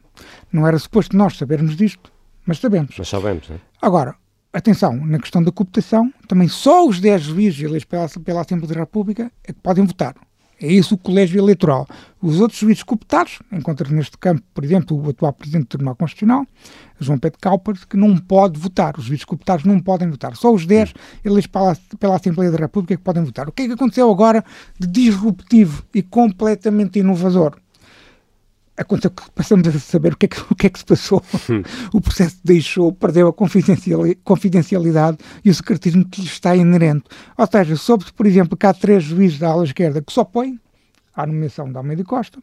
Não 0.53 0.67
era 0.67 0.79
suposto 0.79 1.17
nós 1.17 1.39
sabermos 1.39 1.75
disto, 1.75 2.13
mas 2.45 2.59
sabemos. 2.59 2.95
Mas 2.99 3.09
sabemos, 3.09 3.51
é? 3.51 3.59
Agora, 3.81 4.15
atenção, 4.53 4.95
na 4.95 5.19
questão 5.19 5.43
da 5.43 5.51
cooptação, 5.51 6.13
também 6.29 6.49
só 6.49 6.87
os 6.87 7.01
10 7.01 7.23
juízes 7.23 7.63
eleitos 7.63 7.87
pela, 7.87 8.07
pela 8.23 8.43
Assembleia 8.43 8.75
da 8.75 8.81
República 8.81 9.33
é 9.43 9.55
que 9.55 9.61
podem 9.61 9.87
votar. 9.87 10.15
É 10.65 10.73
isso 10.73 10.95
o 10.95 10.99
colégio 10.99 11.39
eleitoral. 11.39 11.87
Os 12.23 12.41
outros 12.41 12.59
juízes 12.59 12.83
cooptados, 12.83 13.41
encontra 13.53 13.87
neste 13.91 14.17
campo, 14.17 14.43
por 14.55 14.65
exemplo, 14.65 14.99
o 14.99 15.11
atual 15.11 15.35
Presidente 15.35 15.65
do 15.65 15.69
Tribunal 15.69 15.95
Constitucional, 15.95 16.47
João 16.99 17.19
Pedro 17.19 17.39
Calpers, 17.39 17.85
que 17.85 17.99
não 17.99 18.17
pode 18.17 18.59
votar. 18.59 18.99
Os 18.99 19.05
juízes 19.05 19.27
cooptados 19.27 19.67
não 19.67 19.79
podem 19.79 20.09
votar. 20.09 20.35
Só 20.35 20.51
os 20.51 20.65
10 20.65 20.95
eleitos 21.23 21.47
pela, 21.47 21.77
pela 22.01 22.17
Assembleia 22.17 22.51
da 22.51 22.57
República 22.57 22.95
é 22.95 22.97
que 22.97 23.03
podem 23.03 23.23
votar. 23.23 23.47
O 23.47 23.53
que 23.53 23.65
é 23.65 23.67
que 23.67 23.73
aconteceu 23.75 24.11
agora 24.11 24.43
de 24.79 24.87
disruptivo 24.87 25.85
e 25.95 26.03
completamente 26.03 26.99
inovador? 26.99 27.64
Aconteceu 28.77 29.11
que 29.11 29.31
passamos 29.31 29.69
a 29.69 29.79
saber 29.79 30.13
o 30.13 30.17
que 30.17 30.27
é 30.27 30.29
que, 30.29 30.41
o 30.51 30.55
que, 30.55 30.67
é 30.67 30.71
que 30.71 30.79
se 30.79 30.85
passou. 30.85 31.23
o 31.93 32.01
processo 32.01 32.37
deixou, 32.45 32.93
perdeu 32.93 33.29
a 33.29 33.33
confidencialidade 33.33 35.19
e 35.45 35.51
o 35.51 35.55
secretismo 35.55 36.05
que 36.05 36.21
lhe 36.21 36.27
está 36.27 36.57
inerente. 36.57 37.05
Ou 37.37 37.47
seja, 37.47 37.77
soube-se, 37.77 38.13
por 38.13 38.27
exemplo, 38.27 38.57
que 38.57 38.67
há 38.67 38.75
três 38.75 39.03
juízes 39.05 39.39
da 39.39 39.51
ala 39.51 39.65
esquerda 39.65 40.03
que 40.03 40.13
se 40.13 40.21
opõem 40.21 40.61
à 41.15 41.27
nomeação 41.27 41.71
da 41.71 41.81
Almeida 41.81 42.05
Costa. 42.05 42.41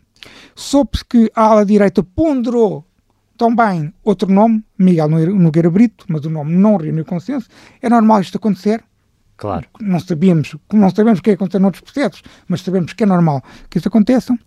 Soube-se 0.55 1.03
que 1.03 1.31
a 1.35 1.43
ala 1.43 1.65
direita 1.65 2.03
ponderou 2.03 2.85
também 3.37 3.91
outro 4.03 4.31
nome, 4.31 4.63
Miguel 4.77 5.09
Nogueira 5.09 5.69
Brito, 5.69 6.05
mas 6.07 6.23
o 6.25 6.29
nome 6.29 6.53
não 6.53 6.77
reuniu 6.77 7.03
consenso. 7.03 7.47
É 7.81 7.89
normal 7.89 8.21
isto 8.21 8.37
acontecer. 8.37 8.83
Claro. 9.41 9.65
Não 9.79 9.99
sabíamos, 9.99 10.55
não 10.71 10.91
sabemos 10.91 11.17
o 11.17 11.23
que 11.23 11.31
é 11.31 11.33
que 11.33 11.37
aconteceu 11.37 11.59
noutros 11.59 11.81
processos, 11.81 12.21
mas 12.47 12.61
sabemos 12.61 12.93
que 12.93 13.03
é 13.03 13.07
normal 13.07 13.43
que 13.71 13.79
isso 13.79 13.87
aconteça. 13.87 14.37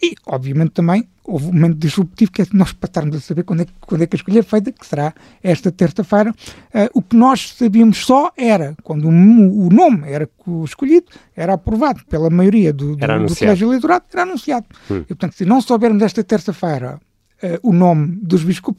E, 0.00 0.14
obviamente, 0.24 0.70
também 0.70 1.08
houve 1.24 1.46
um 1.46 1.52
momento 1.52 1.76
disruptivo 1.76 2.30
que 2.30 2.42
é 2.42 2.46
nós 2.52 2.72
para 2.72 2.86
estarmos 2.86 3.16
a 3.16 3.20
saber 3.20 3.42
quando 3.42 3.62
é, 3.62 3.66
quando 3.80 4.02
é 4.02 4.06
que 4.06 4.14
a 4.14 4.18
escolha 4.18 4.38
é 4.38 4.42
feita, 4.44 4.70
que 4.70 4.86
será 4.86 5.12
esta 5.42 5.72
terça-feira. 5.72 6.30
Uh, 6.30 6.88
o 6.94 7.02
que 7.02 7.16
nós 7.16 7.50
sabíamos 7.50 8.06
só 8.06 8.30
era, 8.36 8.76
quando 8.84 9.06
o, 9.06 9.08
o, 9.08 9.68
nome 9.70 10.08
era 10.08 10.30
escolhido, 10.64 11.06
era 11.34 11.54
aprovado 11.54 12.04
pela 12.04 12.30
maioria 12.30 12.72
do, 12.72 12.94
do, 12.94 13.26
do 13.26 13.36
colégio 13.36 13.68
eleitorado, 13.68 14.04
era 14.12 14.22
anunciado. 14.22 14.66
Hum. 14.88 14.98
E, 14.98 15.06
portanto, 15.06 15.34
se 15.34 15.44
não 15.44 15.60
soubermos 15.60 16.00
esta 16.00 16.22
terça-feira 16.22 17.00
uh, 17.42 17.68
o 17.68 17.72
nome 17.72 18.18
dos 18.22 18.44
bispos 18.44 18.72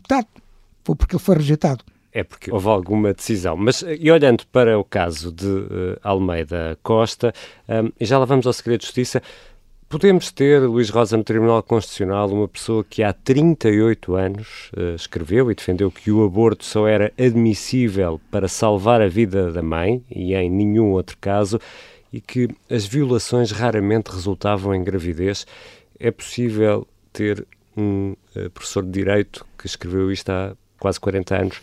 foi 0.85 0.95
porque 0.95 1.17
ele 1.17 1.23
foi 1.23 1.35
rejeitado. 1.35 1.83
É 2.17 2.23
porque 2.23 2.49
houve 2.49 2.69
alguma 2.69 3.13
decisão. 3.13 3.57
Mas, 3.57 3.83
e 3.99 4.09
olhando 4.09 4.47
para 4.47 4.79
o 4.79 4.85
caso 4.85 5.33
de 5.33 5.45
uh, 5.45 5.99
Almeida 6.01 6.79
Costa, 6.81 7.33
um, 7.67 7.91
e 7.99 8.05
já 8.05 8.17
lá 8.17 8.23
vamos 8.23 8.47
ao 8.47 8.53
segredo 8.53 8.79
de 8.79 8.85
justiça, 8.85 9.21
Podemos 9.87 10.31
ter, 10.31 10.61
Luís 10.61 10.89
Rosa, 10.89 11.15
no 11.15 11.23
Tribunal 11.23 11.61
Constitucional, 11.61 12.27
uma 12.29 12.47
pessoa 12.47 12.83
que 12.83 13.03
há 13.03 13.13
38 13.13 14.15
anos 14.15 14.71
uh, 14.75 14.95
escreveu 14.95 15.51
e 15.51 15.55
defendeu 15.55 15.91
que 15.91 16.09
o 16.09 16.23
aborto 16.23 16.65
só 16.65 16.87
era 16.87 17.13
admissível 17.19 18.19
para 18.31 18.47
salvar 18.47 18.99
a 18.99 19.07
vida 19.07 19.51
da 19.51 19.61
mãe 19.61 20.03
e 20.09 20.33
em 20.33 20.49
nenhum 20.49 20.91
outro 20.91 21.15
caso, 21.21 21.59
e 22.11 22.19
que 22.19 22.49
as 22.69 22.85
violações 22.85 23.51
raramente 23.51 24.09
resultavam 24.09 24.73
em 24.73 24.83
gravidez. 24.83 25.45
É 25.99 26.09
possível 26.09 26.87
ter 27.13 27.45
um 27.77 28.15
uh, 28.35 28.49
professor 28.49 28.83
de 28.83 28.91
Direito 28.91 29.45
que 29.57 29.67
escreveu 29.67 30.11
isto 30.11 30.29
há 30.29 30.55
quase 30.79 30.99
40 30.99 31.35
anos 31.35 31.61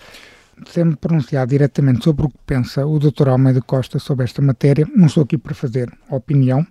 sem 0.66 0.84
me 0.84 0.96
pronunciar 0.96 1.46
diretamente 1.46 2.04
sobre 2.04 2.26
o 2.26 2.28
que 2.28 2.38
pensa 2.46 2.86
o 2.86 2.98
Dr. 2.98 3.28
Almeida 3.28 3.60
Costa 3.60 3.98
sobre 3.98 4.24
esta 4.24 4.40
matéria, 4.42 4.86
não 4.94 5.06
estou 5.06 5.24
aqui 5.24 5.36
para 5.36 5.54
fazer 5.54 5.92
opinião, 6.08 6.66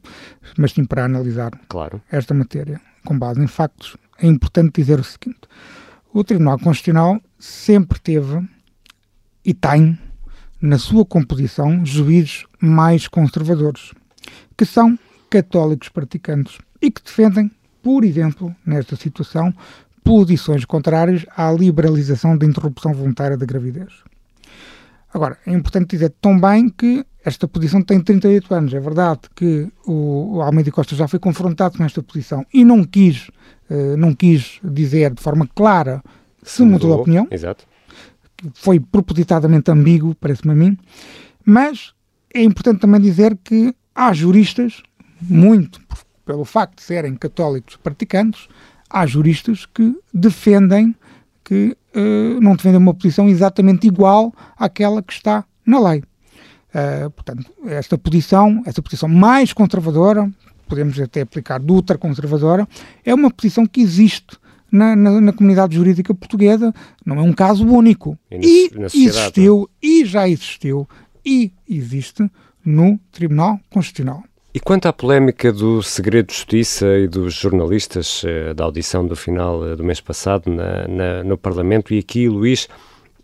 mas 0.57 0.71
sim 0.71 0.85
para 0.85 1.05
analisar 1.05 1.51
claro. 1.67 2.01
esta 2.11 2.33
matéria 2.33 2.79
com 3.05 3.17
base 3.17 3.41
em 3.41 3.47
factos. 3.47 3.97
É 4.19 4.27
importante 4.27 4.81
dizer 4.81 5.00
o 5.00 5.03
seguinte: 5.03 5.41
o 6.13 6.23
Tribunal 6.23 6.59
Constitucional 6.59 7.19
sempre 7.39 8.00
teve 8.00 8.47
e 9.43 9.53
tem 9.53 9.97
na 10.61 10.77
sua 10.77 11.03
composição 11.03 11.83
juízes 11.85 12.45
mais 12.59 13.07
conservadores, 13.07 13.91
que 14.55 14.65
são 14.65 14.97
católicos 15.29 15.89
praticantes 15.89 16.59
e 16.81 16.91
que 16.91 17.03
defendem, 17.03 17.50
por 17.81 18.03
exemplo, 18.03 18.55
nesta 18.65 18.95
situação, 18.95 19.53
posições 20.11 20.65
contrárias 20.65 21.25
à 21.37 21.49
liberalização 21.53 22.37
da 22.37 22.45
interrupção 22.45 22.93
voluntária 22.93 23.37
da 23.37 23.45
gravidez. 23.45 23.93
Agora, 25.13 25.37
é 25.47 25.53
importante 25.53 25.91
dizer 25.91 26.13
também 26.19 26.67
que 26.67 27.05
esta 27.23 27.47
posição 27.47 27.81
tem 27.81 28.01
38 28.01 28.53
anos. 28.53 28.73
É 28.73 28.79
verdade 28.81 29.21
que 29.33 29.71
o, 29.87 30.41
Almeida 30.41 30.69
Costa 30.69 30.97
já 30.97 31.07
foi 31.07 31.17
confrontado 31.17 31.77
com 31.77 31.85
esta 31.85 32.03
posição 32.03 32.45
e 32.53 32.65
não 32.65 32.83
quis, 32.83 33.29
uh, 33.69 33.95
não 33.97 34.13
quis 34.13 34.59
dizer 34.61 35.13
de 35.13 35.23
forma 35.23 35.47
clara 35.55 36.03
se 36.43 36.61
mudou, 36.61 36.73
mudou 36.73 36.95
de 36.95 37.01
opinião. 37.03 37.27
Exato. 37.31 37.65
Foi 38.55 38.81
propositadamente 38.81 39.71
ambíguo, 39.71 40.13
parece-me 40.15 40.51
a 40.51 40.55
mim. 40.55 40.77
Mas 41.45 41.93
é 42.33 42.43
importante 42.43 42.81
também 42.81 42.99
dizer 42.99 43.37
que 43.41 43.73
há 43.95 44.11
juristas, 44.11 44.83
muito 45.21 45.79
pelo 46.25 46.43
facto 46.43 46.79
de 46.79 46.83
serem 46.83 47.15
católicos 47.15 47.77
praticantes, 47.77 48.49
há 48.91 49.05
juristas 49.05 49.65
que 49.65 49.95
defendem 50.13 50.95
que 51.43 51.75
uh, 51.95 52.39
não 52.41 52.55
defendem 52.55 52.77
uma 52.77 52.93
posição 52.93 53.27
exatamente 53.27 53.88
igual 53.88 54.33
àquela 54.57 55.01
que 55.01 55.13
está 55.13 55.43
na 55.65 55.79
lei. 55.79 56.03
Uh, 56.74 57.10
portanto, 57.12 57.51
esta 57.65 57.98
posição, 57.98 58.62
esta 58.65 58.81
posição 58.81 59.10
mais 59.10 59.51
conservadora, 59.51 60.31
podemos 60.67 61.00
até 61.00 61.21
aplicar 61.21 61.60
de 61.60 61.71
ultraconservadora, 61.71 62.67
é 63.03 63.13
uma 63.13 63.29
posição 63.29 63.65
que 63.65 63.81
existe 63.81 64.38
na, 64.71 64.95
na, 64.95 65.19
na, 65.19 65.33
comunidade 65.33 65.75
jurídica 65.75 66.13
portuguesa, 66.13 66.74
não 67.05 67.17
é 67.17 67.21
um 67.21 67.33
caso 67.33 67.67
único. 67.67 68.17
E, 68.31 68.71
e 68.93 69.05
existiu, 69.05 69.69
e 69.83 70.05
já 70.05 70.29
existiu, 70.29 70.88
e 71.25 71.51
existe 71.67 72.31
no 72.63 72.98
Tribunal 73.12 73.60
Constitucional. 73.69 74.24
E 74.53 74.60
quanto 74.60 74.86
à 74.86 74.91
polémica 74.91 75.53
do 75.53 75.81
segredo 75.81 76.27
de 76.27 76.34
justiça 76.34 76.86
e 76.98 77.08
dos 77.08 77.34
jornalistas 77.34 78.22
eh, 78.25 78.53
da 78.53 78.65
audição 78.65 79.08
do 79.08 79.15
final 79.15 79.65
eh, 79.65 79.77
do 79.77 79.84
mês 79.84 80.01
passado 80.01 80.51
na, 80.51 80.86
na, 80.89 81.24
no 81.24 81.38
Parlamento, 81.38 81.93
e 81.93 82.00
aqui, 82.00 82.27
Luís, 82.27 82.67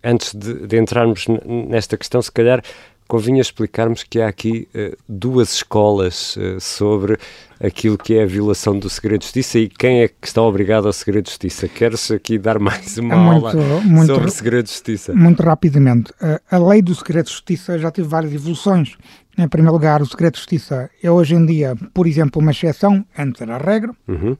antes 0.02 0.34
de, 0.34 0.66
de, 0.66 0.78
entrarmos 0.78 1.26
nesta 1.46 1.98
questão, 1.98 2.22
se 2.22 2.32
calhar 2.32 2.64
convinha 3.10 3.42
explicarmos 3.42 4.04
que 4.04 4.22
há 4.22 4.28
aqui 4.28 4.68
uh, 4.76 4.96
duas 5.08 5.54
escolas 5.54 6.36
uh, 6.36 6.60
sobre 6.60 7.18
aquilo 7.60 7.98
que 7.98 8.16
é 8.16 8.24
a 8.24 8.26
violação 8.26 8.78
do 8.78 8.90
segredo 8.90 9.20
de 9.20 9.26
justiça 9.26 9.60
e 9.60 9.70
quem 9.70 10.02
é 10.02 10.08
que 10.10 10.28
está 10.28 10.42
obrigado 10.42 10.88
ao 10.88 10.94
segredo 10.94 11.26
de 11.26 11.32
justiça. 11.32 11.68
Queres 11.68 12.12
aqui 12.12 12.38
dar 12.38 12.60
mais 12.60 12.98
uma 12.98 13.14
é 13.14 13.18
muito, 13.18 13.48
aula 13.48 13.82
muito, 13.82 14.14
sobre 14.14 14.28
o 14.28 14.32
segredo 14.32 14.66
de 14.66 14.72
justiça? 14.72 15.14
Muito 15.14 15.42
rapidamente. 15.42 16.14
A 16.52 16.58
lei 16.58 16.82
do 16.82 16.94
segredo 16.94 17.26
de 17.26 17.32
justiça 17.32 17.80
já 17.80 17.90
teve 17.90 18.08
várias 18.08 18.34
evoluções. 18.34 18.98
Em 19.38 19.48
primeiro 19.48 19.74
lugar, 19.74 20.01
o 20.01 20.06
segredo 20.06 20.34
de 20.34 20.39
justiça 20.39 20.89
é 21.01 21.12
hoje 21.12 21.36
em 21.36 21.46
dia, 21.46 21.75
por 21.94 22.08
exemplo, 22.08 22.41
uma 22.41 22.51
exceção, 22.51 23.06
antes 23.17 23.41
era 23.41 23.56
a 23.56 23.60
regra. 23.60 23.94
Uhum. 24.08 24.36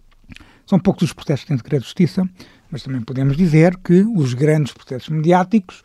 São 0.66 0.80
poucos 0.80 1.04
os 1.04 1.14
processos 1.14 1.44
que 1.44 1.50
têm 1.50 1.58
segredo 1.58 1.82
de 1.82 1.86
justiça, 1.88 2.28
mas 2.72 2.84
também 2.84 3.02
podemos 3.02 3.38
dizer 3.38 3.78
que 3.78 4.02
os 4.16 4.34
grandes 4.34 4.74
processos 4.74 5.10
mediáticos, 5.10 5.84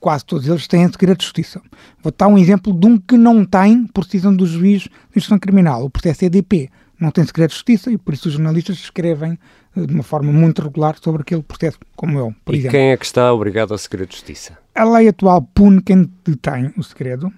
quase 0.00 0.24
todos 0.24 0.46
eles 0.46 0.66
têm 0.68 0.86
segredo 0.90 1.18
de 1.18 1.24
justiça. 1.24 1.60
Vou 2.02 2.12
dar 2.16 2.28
um 2.28 2.38
exemplo 2.38 2.72
de 2.72 2.86
um 2.86 2.96
que 2.96 3.16
não 3.16 3.44
tem 3.44 3.86
por 3.88 4.04
decisão 4.04 4.34
do 4.34 4.46
juiz 4.46 4.82
de 4.82 4.90
instrução 5.16 5.38
criminal. 5.38 5.84
O 5.84 5.90
processo 5.90 6.24
EDP 6.24 6.70
não 6.98 7.10
tem 7.10 7.24
segredo 7.24 7.50
de 7.50 7.54
justiça 7.56 7.90
e 7.90 7.98
por 7.98 8.14
isso 8.14 8.28
os 8.28 8.34
jornalistas 8.34 8.76
escrevem 8.76 9.36
eh, 9.76 9.84
de 9.84 9.92
uma 9.92 10.02
forma 10.04 10.32
muito 10.32 10.62
regular 10.62 10.96
sobre 11.02 11.22
aquele 11.22 11.42
processo, 11.42 11.78
como 11.96 12.18
eu, 12.18 12.34
por 12.44 12.54
e 12.54 12.58
exemplo. 12.58 12.78
quem 12.78 12.90
é 12.92 12.96
que 12.96 13.04
está 13.04 13.32
obrigado 13.32 13.72
ao 13.72 13.78
segredo 13.78 14.08
de 14.10 14.14
justiça? 14.14 14.56
A 14.74 14.84
lei 14.84 15.08
atual 15.08 15.42
pune 15.42 15.82
quem 15.82 16.08
detém 16.24 16.72
o 16.78 16.82
segredo, 16.82 17.30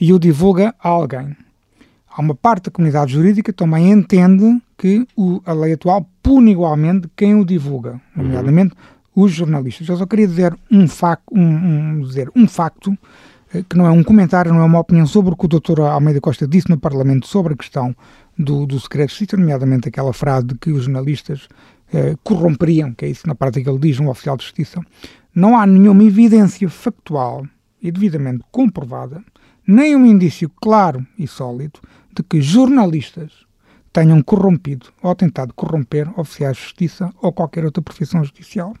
e 0.00 0.12
o 0.12 0.18
divulga 0.18 0.74
a 0.78 0.88
alguém. 0.88 1.36
Há 2.08 2.20
uma 2.20 2.34
parte 2.34 2.64
da 2.64 2.70
comunidade 2.70 3.12
jurídica 3.12 3.52
que 3.52 3.58
também 3.58 3.90
entende 3.90 4.60
que 4.78 5.06
o, 5.16 5.40
a 5.44 5.52
lei 5.52 5.74
atual 5.74 6.08
pune 6.22 6.52
igualmente 6.52 7.08
quem 7.14 7.34
o 7.34 7.44
divulga, 7.44 8.00
nomeadamente 8.14 8.74
os 9.14 9.32
jornalistas. 9.32 9.88
Eu 9.88 9.96
só 9.96 10.06
queria 10.06 10.26
dizer 10.26 10.56
um, 10.70 10.86
fac, 10.86 11.20
um, 11.30 11.40
um, 11.40 12.00
dizer 12.02 12.30
um 12.34 12.46
facto, 12.46 12.96
eh, 13.52 13.62
que 13.68 13.76
não 13.76 13.86
é 13.86 13.90
um 13.90 14.02
comentário, 14.02 14.52
não 14.52 14.60
é 14.60 14.64
uma 14.64 14.80
opinião 14.80 15.06
sobre 15.06 15.32
o 15.32 15.36
que 15.36 15.46
o 15.46 15.48
Dr. 15.48 15.80
Almeida 15.80 16.20
Costa 16.20 16.46
disse 16.46 16.68
no 16.68 16.78
Parlamento 16.78 17.26
sobre 17.26 17.54
a 17.54 17.56
questão 17.56 17.94
do, 18.38 18.66
do 18.66 18.78
segredo 18.78 19.12
de 19.12 19.36
nomeadamente 19.36 19.88
aquela 19.88 20.12
frase 20.12 20.46
de 20.46 20.54
que 20.56 20.70
os 20.70 20.84
jornalistas 20.84 21.48
eh, 21.92 22.14
corromperiam, 22.22 22.92
que 22.92 23.04
é 23.04 23.08
isso 23.08 23.26
na 23.26 23.34
prática 23.34 23.70
ele 23.70 23.78
diz, 23.78 23.98
um 23.98 24.08
oficial 24.08 24.36
de 24.36 24.44
justiça. 24.44 24.80
Não 25.34 25.56
há 25.56 25.66
nenhuma 25.66 26.04
evidência 26.04 26.68
factual 26.68 27.46
e 27.82 27.90
devidamente 27.90 28.44
comprovada 28.50 29.22
nem 29.66 29.96
um 29.96 30.06
indício 30.06 30.50
claro 30.60 31.04
e 31.18 31.26
sólido 31.26 31.80
de 32.14 32.22
que 32.22 32.40
jornalistas 32.40 33.46
tenham 33.92 34.22
corrompido 34.22 34.86
ou 35.02 35.14
tentado 35.14 35.54
corromper 35.54 36.08
oficiais 36.18 36.56
de 36.56 36.62
justiça 36.64 37.10
ou 37.20 37.32
qualquer 37.32 37.64
outra 37.64 37.82
profissão 37.82 38.22
judicial. 38.22 38.74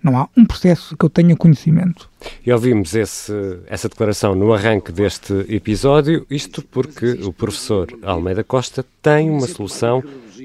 Não 0.00 0.16
há 0.16 0.28
um 0.36 0.44
processo 0.44 0.96
que 0.96 1.04
eu 1.04 1.10
tenha 1.10 1.36
conhecimento. 1.36 2.08
E 2.46 2.52
ouvimos 2.52 2.94
esse, 2.94 3.32
essa 3.66 3.88
declaração 3.88 4.36
no 4.36 4.52
arranque 4.52 4.92
deste 4.92 5.32
episódio, 5.48 6.24
isto 6.30 6.62
porque 6.62 7.18
o 7.24 7.32
professor 7.32 7.88
Almeida 8.02 8.44
Costa 8.44 8.86
tem 9.02 9.28
uma 9.28 9.48
solução 9.48 10.04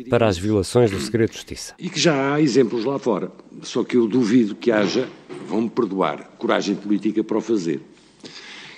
para 0.09 0.27
as 0.27 0.39
violações 0.39 0.89
do 0.89 0.99
segredo 0.99 1.29
de 1.29 1.35
justiça. 1.35 1.75
E 1.77 1.87
que 1.87 1.99
já 1.99 2.33
há 2.33 2.41
exemplos 2.41 2.83
lá 2.83 2.97
fora, 2.97 3.31
só 3.61 3.83
que 3.83 3.95
eu 3.95 4.07
duvido 4.07 4.55
que 4.55 4.71
haja, 4.71 5.07
vão-me 5.47 5.69
perdoar, 5.69 6.31
coragem 6.39 6.75
política 6.75 7.23
para 7.23 7.37
o 7.37 7.41
fazer. 7.41 7.79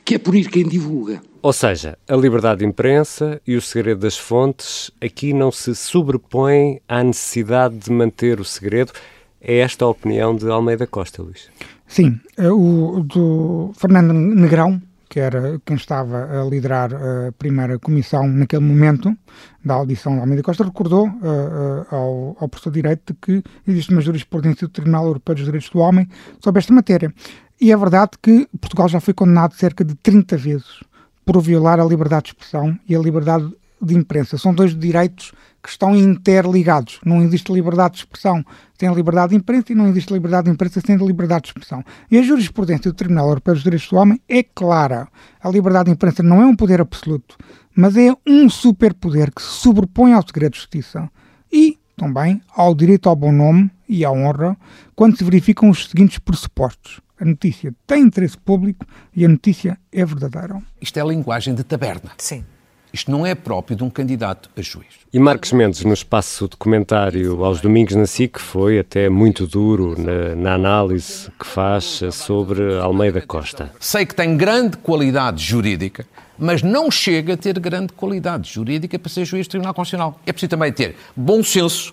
Que 0.05 0.15
é 0.15 0.19
punir 0.19 0.49
quem 0.49 0.67
divulga. 0.67 1.19
Ou 1.41 1.51
seja, 1.51 1.97
a 2.07 2.15
liberdade 2.15 2.59
de 2.59 2.65
imprensa 2.65 3.41
e 3.45 3.55
o 3.55 3.61
segredo 3.61 4.01
das 4.01 4.17
fontes 4.17 4.91
aqui 5.01 5.33
não 5.33 5.51
se 5.51 5.75
sobrepõem 5.75 6.79
à 6.87 7.03
necessidade 7.03 7.75
de 7.77 7.91
manter 7.91 8.39
o 8.39 8.45
segredo. 8.45 8.93
É 9.41 9.57
esta 9.57 9.83
a 9.83 9.89
opinião 9.89 10.35
de 10.35 10.47
Almeida 10.49 10.87
Costa, 10.87 11.21
Luís? 11.21 11.49
Sim, 11.87 12.19
eh, 12.37 12.49
o 12.49 13.03
do 13.03 13.71
Fernando 13.75 14.11
Negrão, 14.13 14.81
que 15.07 15.19
era 15.19 15.59
quem 15.63 15.75
estava 15.75 16.41
a 16.41 16.43
liderar 16.45 16.91
a 16.93 17.31
primeira 17.37 17.77
comissão 17.77 18.27
naquele 18.27 18.63
momento 18.63 19.15
da 19.63 19.75
audição 19.75 20.13
de 20.15 20.19
Almeida 20.19 20.43
Costa, 20.43 20.63
recordou 20.63 21.07
uh, 21.07 21.09
uh, 21.09 21.95
ao, 21.95 22.37
ao 22.39 22.49
professor 22.49 22.71
de 22.71 22.81
Direito 22.81 23.15
que 23.21 23.43
existe 23.67 23.91
uma 23.91 24.01
jurisprudência 24.01 24.67
do 24.67 24.71
Tribunal 24.71 25.05
Europeu 25.05 25.35
dos 25.35 25.45
Direitos 25.45 25.69
do 25.69 25.79
Homem 25.79 26.07
sobre 26.39 26.59
esta 26.59 26.73
matéria. 26.73 27.13
E 27.59 27.71
é 27.71 27.77
verdade 27.77 28.11
que 28.21 28.47
Portugal 28.59 28.89
já 28.89 28.99
foi 28.99 29.13
condenado 29.13 29.53
cerca 29.53 29.83
de 29.83 29.95
30 29.95 30.37
vezes 30.37 30.83
por 31.25 31.41
violar 31.41 31.79
a 31.79 31.85
liberdade 31.85 32.25
de 32.25 32.29
expressão 32.29 32.77
e 32.87 32.95
a 32.95 32.99
liberdade 32.99 33.49
de 33.81 33.95
imprensa. 33.95 34.37
São 34.37 34.53
dois 34.53 34.77
direitos 34.77 35.31
que 35.63 35.69
estão 35.69 35.95
interligados. 35.95 36.99
Não 37.05 37.21
existe 37.23 37.51
liberdade 37.51 37.95
de 37.95 37.99
expressão 38.01 38.43
sem 38.77 38.93
liberdade 38.93 39.29
de 39.31 39.37
imprensa 39.37 39.71
e 39.71 39.75
não 39.75 39.87
existe 39.87 40.13
liberdade 40.13 40.45
de 40.45 40.51
imprensa 40.51 40.81
sem 40.85 40.95
liberdade 40.97 41.43
de 41.43 41.47
expressão. 41.49 41.83
E 42.11 42.17
a 42.17 42.21
jurisprudência 42.21 42.91
do 42.91 42.95
Tribunal 42.95 43.29
Europeu 43.29 43.53
dos 43.53 43.63
Direitos 43.63 43.87
do 43.89 43.95
Homem 43.95 44.21
é 44.27 44.43
clara. 44.43 45.07
A 45.41 45.49
liberdade 45.49 45.85
de 45.85 45.91
imprensa 45.91 46.21
não 46.21 46.41
é 46.41 46.45
um 46.45 46.55
poder 46.55 46.81
absoluto, 46.81 47.37
mas 47.75 47.95
é 47.95 48.13
um 48.27 48.49
superpoder 48.49 49.31
que 49.33 49.41
se 49.41 49.47
sobrepõe 49.47 50.13
ao 50.13 50.25
segredo 50.25 50.53
de 50.53 50.59
justiça 50.59 51.09
e 51.51 51.79
também 51.95 52.41
ao 52.53 52.75
direito 52.75 53.07
ao 53.07 53.15
bom 53.15 53.31
nome 53.31 53.71
e 53.87 54.03
à 54.03 54.11
honra 54.11 54.57
quando 54.95 55.17
se 55.17 55.23
verificam 55.23 55.69
os 55.69 55.87
seguintes 55.87 56.19
pressupostos. 56.19 57.04
A 57.25 57.27
notícia 57.27 57.73
tem 57.87 58.03
interesse 58.03 58.37
público 58.37 58.85
e 59.15 59.25
a 59.25 59.27
notícia 59.27 59.79
é 59.91 60.05
verdadeira. 60.05 60.61
Isto 60.79 60.97
é 60.97 61.01
a 61.01 61.05
linguagem 61.05 61.55
de 61.55 61.63
taberna. 61.63 62.11
Sim. 62.19 62.45
Isto 62.93 63.09
não 63.09 63.25
é 63.25 63.33
próprio 63.33 63.75
de 63.75 63.83
um 63.83 63.89
candidato 63.89 64.47
a 64.55 64.61
juiz. 64.61 64.85
E 65.11 65.17
Marcos 65.17 65.51
Mendes, 65.51 65.83
no 65.83 65.93
espaço 65.93 66.47
documentário 66.47 67.43
aos 67.43 67.59
domingos 67.59 67.95
na 67.95 68.05
SIC, 68.05 68.39
foi 68.39 68.77
até 68.77 69.09
muito 69.09 69.47
duro 69.47 69.95
na, 69.99 70.35
na, 70.35 70.53
análise 70.53 71.31
que 71.39 71.47
faz 71.47 72.01
sobre 72.11 72.77
Almeida 72.77 73.21
Costa. 73.21 73.73
Sei 73.79 74.05
que 74.05 74.13
tem 74.13 74.37
grande 74.37 74.77
qualidade 74.77 75.43
jurídica, 75.43 76.05
mas 76.37 76.61
não 76.61 76.91
chega 76.91 77.33
a 77.33 77.37
ter 77.37 77.57
grande 77.59 77.91
qualidade 77.91 78.53
jurídica 78.53 78.99
para 78.99 79.09
ser 79.09 79.25
juiz 79.25 79.47
do 79.47 79.49
Tribunal 79.49 79.73
Constitucional. 79.73 80.19
É 80.27 80.31
preciso 80.31 80.51
também 80.51 80.71
ter 80.71 80.95
bom 81.15 81.43
senso, 81.43 81.91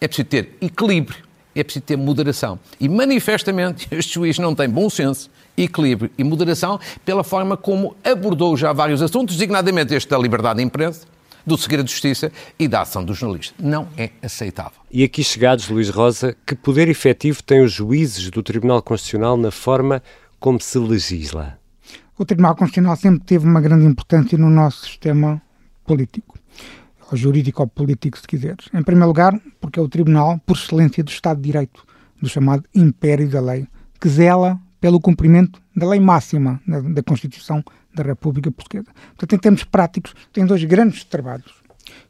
é 0.00 0.08
preciso 0.08 0.26
ter 0.26 0.56
equilíbrio, 0.60 1.22
é 1.54 1.62
preciso 1.62 1.84
ter 1.84 1.96
moderação. 1.96 2.58
E 2.80 2.88
manifestamente 2.88 3.86
este 3.92 4.14
juiz 4.14 4.38
não 4.38 4.54
tem 4.54 4.68
bom 4.68 4.88
senso 4.88 5.30
equilíbrio 5.56 6.10
e 6.16 6.24
moderação 6.24 6.80
pela 7.04 7.22
forma 7.22 7.56
como 7.56 7.94
abordou 8.04 8.56
já 8.56 8.72
vários 8.72 9.02
assuntos, 9.02 9.36
designadamente 9.36 9.94
este 9.94 10.08
da 10.08 10.18
liberdade 10.18 10.58
de 10.58 10.64
imprensa, 10.64 11.06
do 11.46 11.58
segredo 11.58 11.84
de 11.84 11.92
justiça 11.92 12.32
e 12.58 12.68
da 12.68 12.82
ação 12.82 13.04
do 13.04 13.14
jornalista. 13.14 13.54
Não 13.58 13.88
é 13.96 14.10
aceitável. 14.22 14.80
E 14.90 15.02
aqui 15.02 15.22
chegados, 15.24 15.68
Luís 15.68 15.88
Rosa, 15.90 16.36
que 16.46 16.54
poder 16.54 16.88
efetivo 16.88 17.42
têm 17.42 17.62
os 17.62 17.72
juízes 17.72 18.30
do 18.30 18.42
Tribunal 18.42 18.80
Constitucional 18.82 19.36
na 19.36 19.50
forma 19.50 20.02
como 20.38 20.60
se 20.60 20.78
legisla? 20.78 21.58
O 22.18 22.24
Tribunal 22.24 22.54
Constitucional 22.54 22.96
sempre 22.96 23.24
teve 23.24 23.46
uma 23.46 23.60
grande 23.60 23.84
importância 23.84 24.38
no 24.38 24.50
nosso 24.50 24.86
sistema 24.86 25.42
político, 25.84 26.31
ou 27.12 27.16
jurídico 27.18 27.62
ou 27.62 27.68
político, 27.68 28.18
se 28.18 28.26
quiseres. 28.26 28.68
Em 28.72 28.82
primeiro 28.82 29.08
lugar, 29.08 29.38
porque 29.60 29.78
é 29.78 29.82
o 29.82 29.88
Tribunal, 29.88 30.40
por 30.46 30.56
excelência, 30.56 31.04
do 31.04 31.10
Estado 31.10 31.36
de 31.36 31.44
Direito, 31.44 31.84
do 32.20 32.28
chamado 32.28 32.64
Império 32.74 33.28
da 33.28 33.40
Lei, 33.40 33.68
que 34.00 34.08
zela 34.08 34.58
pelo 34.80 35.00
cumprimento 35.00 35.60
da 35.76 35.88
lei 35.88 36.00
máxima 36.00 36.60
da, 36.66 36.80
da 36.80 37.02
Constituição 37.02 37.62
da 37.94 38.02
República 38.02 38.50
Portuguesa. 38.50 38.88
Portanto, 39.08 39.34
em 39.34 39.38
termos 39.38 39.64
práticos, 39.64 40.14
tem 40.32 40.44
dois 40.44 40.64
grandes 40.64 41.04
trabalhos. 41.04 41.52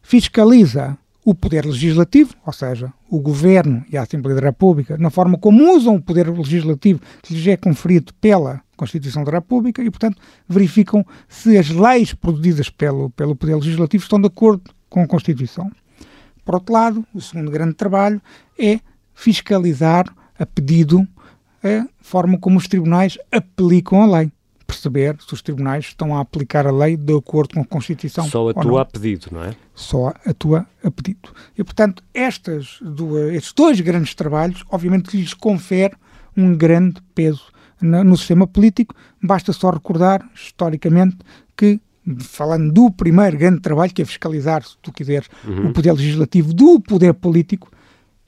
Fiscaliza 0.00 0.96
o 1.24 1.34
poder 1.34 1.64
legislativo, 1.64 2.34
ou 2.44 2.52
seja, 2.52 2.92
o 3.08 3.20
governo 3.20 3.84
e 3.90 3.96
a 3.96 4.02
Assembleia 4.02 4.40
da 4.40 4.46
República, 4.46 4.96
na 4.98 5.10
forma 5.10 5.38
como 5.38 5.76
usam 5.76 5.96
o 5.96 6.02
poder 6.02 6.28
legislativo 6.28 7.00
que 7.22 7.34
lhes 7.34 7.46
é 7.46 7.56
conferido 7.56 8.12
pela 8.14 8.60
Constituição 8.76 9.22
da 9.22 9.30
República 9.30 9.82
e, 9.82 9.90
portanto, 9.90 10.20
verificam 10.48 11.06
se 11.28 11.56
as 11.56 11.68
leis 11.68 12.12
produzidas 12.14 12.68
pelo, 12.68 13.10
pelo 13.10 13.36
poder 13.36 13.54
legislativo 13.54 14.02
estão 14.02 14.20
de 14.20 14.26
acordo 14.26 14.70
com 14.92 15.02
a 15.02 15.06
Constituição. 15.06 15.70
Por 16.44 16.54
outro 16.54 16.74
lado, 16.74 17.06
o 17.14 17.20
segundo 17.20 17.50
grande 17.50 17.74
trabalho 17.74 18.20
é 18.58 18.78
fiscalizar 19.14 20.04
a 20.38 20.44
pedido 20.44 21.06
a 21.64 21.86
forma 22.00 22.38
como 22.38 22.58
os 22.58 22.68
tribunais 22.68 23.16
aplicam 23.30 24.02
a 24.02 24.18
lei. 24.18 24.32
Perceber 24.66 25.16
se 25.20 25.32
os 25.32 25.42
tribunais 25.42 25.86
estão 25.86 26.16
a 26.16 26.20
aplicar 26.20 26.66
a 26.66 26.70
lei 26.70 26.96
de 26.96 27.14
acordo 27.16 27.54
com 27.54 27.60
a 27.60 27.64
Constituição. 27.64 28.24
Só 28.26 28.48
atua 28.50 28.82
a 28.82 28.84
pedido, 28.84 29.28
não 29.30 29.44
é? 29.44 29.54
Só 29.74 30.12
atua 30.26 30.66
a 30.82 30.90
pedido. 30.90 31.30
E, 31.56 31.64
portanto, 31.64 32.02
estas 32.12 32.78
duas, 32.80 33.32
estes 33.32 33.52
dois 33.52 33.80
grandes 33.80 34.14
trabalhos, 34.14 34.64
obviamente, 34.70 35.16
lhes 35.16 35.34
confere 35.34 35.94
um 36.36 36.54
grande 36.56 37.00
peso 37.14 37.44
no, 37.80 38.02
no 38.02 38.16
sistema 38.16 38.46
político. 38.46 38.94
Basta 39.22 39.52
só 39.52 39.70
recordar, 39.70 40.28
historicamente, 40.34 41.18
que 41.56 41.80
falando 42.20 42.72
do 42.72 42.90
primeiro 42.90 43.36
grande 43.36 43.60
trabalho, 43.60 43.92
que 43.92 44.02
é 44.02 44.04
fiscalizar, 44.04 44.64
se 44.64 44.76
tu 44.82 44.92
quiseres, 44.92 45.28
uhum. 45.46 45.68
o 45.68 45.72
poder 45.72 45.92
legislativo 45.92 46.52
do 46.52 46.80
poder 46.80 47.14
político, 47.14 47.70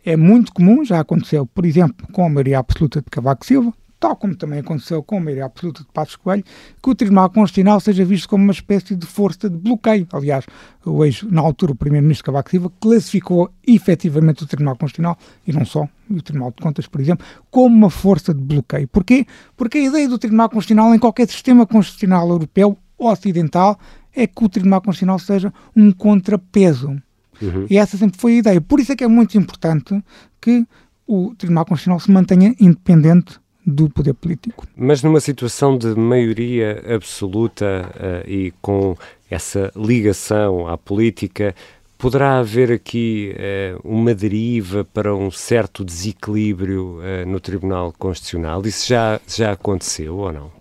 é 0.04 0.16
muito 0.16 0.52
comum, 0.52 0.84
já 0.84 1.00
aconteceu, 1.00 1.46
por 1.46 1.64
exemplo, 1.64 2.06
com 2.12 2.24
a 2.24 2.28
maioria 2.28 2.58
absoluta 2.58 3.00
de 3.00 3.06
Cavaco 3.10 3.44
Silva, 3.44 3.72
tal 3.98 4.16
como 4.16 4.36
também 4.36 4.58
aconteceu 4.58 5.02
com 5.02 5.16
a 5.16 5.20
maioria 5.20 5.46
absoluta 5.46 5.80
de 5.80 5.88
Passos 5.90 6.16
Coelho, 6.16 6.44
que 6.82 6.90
o 6.90 6.94
Tribunal 6.94 7.30
Constitucional 7.30 7.80
seja 7.80 8.04
visto 8.04 8.28
como 8.28 8.44
uma 8.44 8.52
espécie 8.52 8.94
de 8.94 9.06
força 9.06 9.48
de 9.48 9.56
bloqueio. 9.56 10.06
Aliás, 10.12 10.44
o 10.84 11.02
ex, 11.06 11.22
na 11.22 11.40
altura, 11.40 11.72
o 11.72 11.74
Primeiro-Ministro 11.74 12.26
Cavaco 12.26 12.50
Silva 12.50 12.70
classificou 12.78 13.50
efetivamente 13.66 14.42
o 14.42 14.46
Tribunal 14.46 14.76
Constitucional, 14.76 15.16
e 15.46 15.54
não 15.54 15.64
só, 15.64 15.88
o 16.10 16.20
Tribunal 16.20 16.50
de 16.50 16.62
Contas, 16.62 16.86
por 16.86 17.00
exemplo, 17.00 17.24
como 17.50 17.74
uma 17.74 17.88
força 17.88 18.34
de 18.34 18.42
bloqueio. 18.42 18.86
Porquê? 18.88 19.26
Porque 19.56 19.78
a 19.78 19.84
ideia 19.84 20.06
do 20.06 20.18
Tribunal 20.18 20.50
Constitucional 20.50 20.94
em 20.94 20.98
qualquer 20.98 21.26
sistema 21.26 21.66
constitucional 21.66 22.28
europeu 22.28 22.76
ocidental 22.98 23.78
é 24.14 24.26
que 24.26 24.44
o 24.44 24.48
Tribunal 24.48 24.80
Constitucional 24.80 25.18
seja 25.18 25.52
um 25.74 25.90
contrapeso 25.90 26.96
Uhum. 27.40 27.66
E 27.68 27.76
essa 27.76 27.96
sempre 27.96 28.18
foi 28.20 28.34
a 28.34 28.38
ideia. 28.38 28.60
Por 28.60 28.80
isso 28.80 28.92
é 28.92 28.96
que 28.96 29.04
é 29.04 29.08
muito 29.08 29.36
importante 29.36 30.02
que 30.40 30.66
o 31.06 31.34
Tribunal 31.36 31.64
Constitucional 31.64 32.00
se 32.00 32.10
mantenha 32.10 32.54
independente 32.60 33.38
do 33.66 33.88
poder 33.88 34.14
político. 34.14 34.66
Mas 34.76 35.02
numa 35.02 35.20
situação 35.20 35.78
de 35.78 35.94
maioria 35.94 36.82
absoluta 36.94 37.90
uh, 37.94 38.30
e 38.30 38.52
com 38.60 38.96
essa 39.30 39.72
ligação 39.74 40.68
à 40.68 40.76
política, 40.76 41.54
poderá 41.96 42.38
haver 42.38 42.70
aqui 42.70 43.34
uh, 43.34 43.80
uma 43.82 44.14
deriva 44.14 44.84
para 44.84 45.14
um 45.14 45.30
certo 45.30 45.82
desequilíbrio 45.82 46.98
uh, 46.98 47.26
no 47.26 47.40
Tribunal 47.40 47.94
Constitucional? 47.98 48.62
Isso 48.66 48.86
já, 48.86 49.18
já 49.26 49.52
aconteceu 49.52 50.16
ou 50.16 50.32
não? 50.32 50.52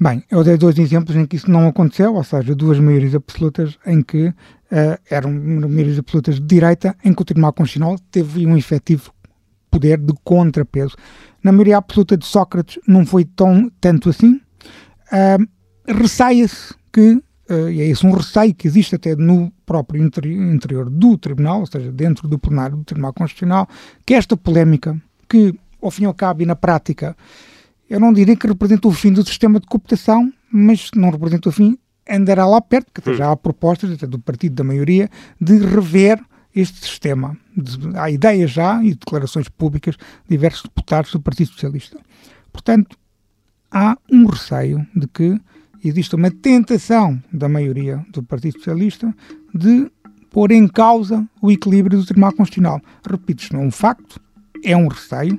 Bem, 0.00 0.22
eu 0.30 0.44
dei 0.44 0.56
dois 0.56 0.78
exemplos 0.78 1.16
em 1.16 1.26
que 1.26 1.34
isso 1.34 1.50
não 1.50 1.66
aconteceu, 1.66 2.14
ou 2.14 2.22
seja, 2.22 2.54
duas 2.54 2.78
maiorias 2.78 3.16
absolutas 3.16 3.76
em 3.84 4.00
que 4.00 4.28
uh, 4.28 4.34
eram 5.10 5.32
maiorias 5.32 5.98
absolutas 5.98 6.36
de 6.36 6.42
direita, 6.42 6.96
em 7.04 7.12
que 7.12 7.20
o 7.20 7.24
Tribunal 7.24 7.52
Constitucional 7.52 7.98
teve 8.08 8.46
um 8.46 8.56
efetivo 8.56 9.12
poder 9.68 9.98
de 9.98 10.14
contrapeso. 10.22 10.94
Na 11.42 11.50
maioria 11.50 11.78
absoluta 11.78 12.16
de 12.16 12.24
Sócrates 12.24 12.78
não 12.86 13.04
foi 13.04 13.24
tão, 13.24 13.70
tanto 13.80 14.08
assim. 14.08 14.40
Uh, 15.12 15.48
Receia-se 15.84 16.74
que, 16.92 17.14
uh, 17.50 17.68
e 17.68 17.80
é 17.80 17.86
esse 17.86 18.06
um 18.06 18.12
receio 18.12 18.54
que 18.54 18.68
existe 18.68 18.94
até 18.94 19.16
no 19.16 19.50
próprio 19.66 20.04
interi 20.04 20.32
interior 20.32 20.88
do 20.88 21.18
Tribunal, 21.18 21.60
ou 21.60 21.66
seja, 21.66 21.90
dentro 21.90 22.28
do 22.28 22.38
plenário 22.38 22.76
do 22.76 22.84
Tribunal 22.84 23.12
Constitucional, 23.12 23.68
que 24.06 24.14
esta 24.14 24.36
polémica, 24.36 24.96
que 25.28 25.58
ao 25.82 25.90
fim 25.90 26.04
e 26.04 26.06
ao 26.06 26.14
cabo 26.14 26.42
e 26.42 26.46
na 26.46 26.54
prática 26.54 27.16
eu 27.88 27.98
não 27.98 28.12
diria 28.12 28.36
que 28.36 28.46
representa 28.46 28.88
o 28.88 28.92
fim 28.92 29.12
do 29.12 29.24
sistema 29.24 29.58
de 29.58 29.66
cooptação, 29.66 30.32
mas 30.50 30.90
não 30.94 31.10
representa 31.10 31.48
o 31.48 31.52
fim, 31.52 31.78
andará 32.08 32.46
lá 32.46 32.60
perto, 32.60 32.90
porque 32.92 33.14
já 33.14 33.30
há 33.30 33.36
propostas 33.36 33.92
até 33.92 34.06
do 34.06 34.18
partido 34.18 34.54
da 34.54 34.64
maioria 34.64 35.10
de 35.40 35.58
rever 35.58 36.20
este 36.54 36.80
sistema. 36.80 37.36
Há 37.94 38.10
ideias 38.10 38.50
já 38.50 38.82
e 38.82 38.94
declarações 38.94 39.48
públicas 39.48 39.96
de 39.96 40.02
diversos 40.28 40.62
deputados 40.62 41.12
do 41.12 41.20
Partido 41.20 41.50
Socialista. 41.50 41.98
Portanto, 42.52 42.96
há 43.70 43.96
um 44.10 44.26
receio 44.26 44.86
de 44.94 45.06
que 45.06 45.40
exista 45.84 46.16
uma 46.16 46.30
tentação 46.30 47.22
da 47.32 47.48
maioria 47.48 48.04
do 48.10 48.22
Partido 48.22 48.58
Socialista 48.58 49.14
de 49.54 49.90
pôr 50.30 50.50
em 50.50 50.66
causa 50.66 51.26
o 51.40 51.50
equilíbrio 51.50 51.98
do 51.98 52.04
Tribunal 52.04 52.32
Constitucional. 52.32 52.80
Repito, 53.08 53.42
isto 53.42 53.54
não 53.54 53.62
é 53.62 53.66
um 53.66 53.70
facto, 53.70 54.20
é 54.64 54.76
um 54.76 54.88
receio, 54.88 55.38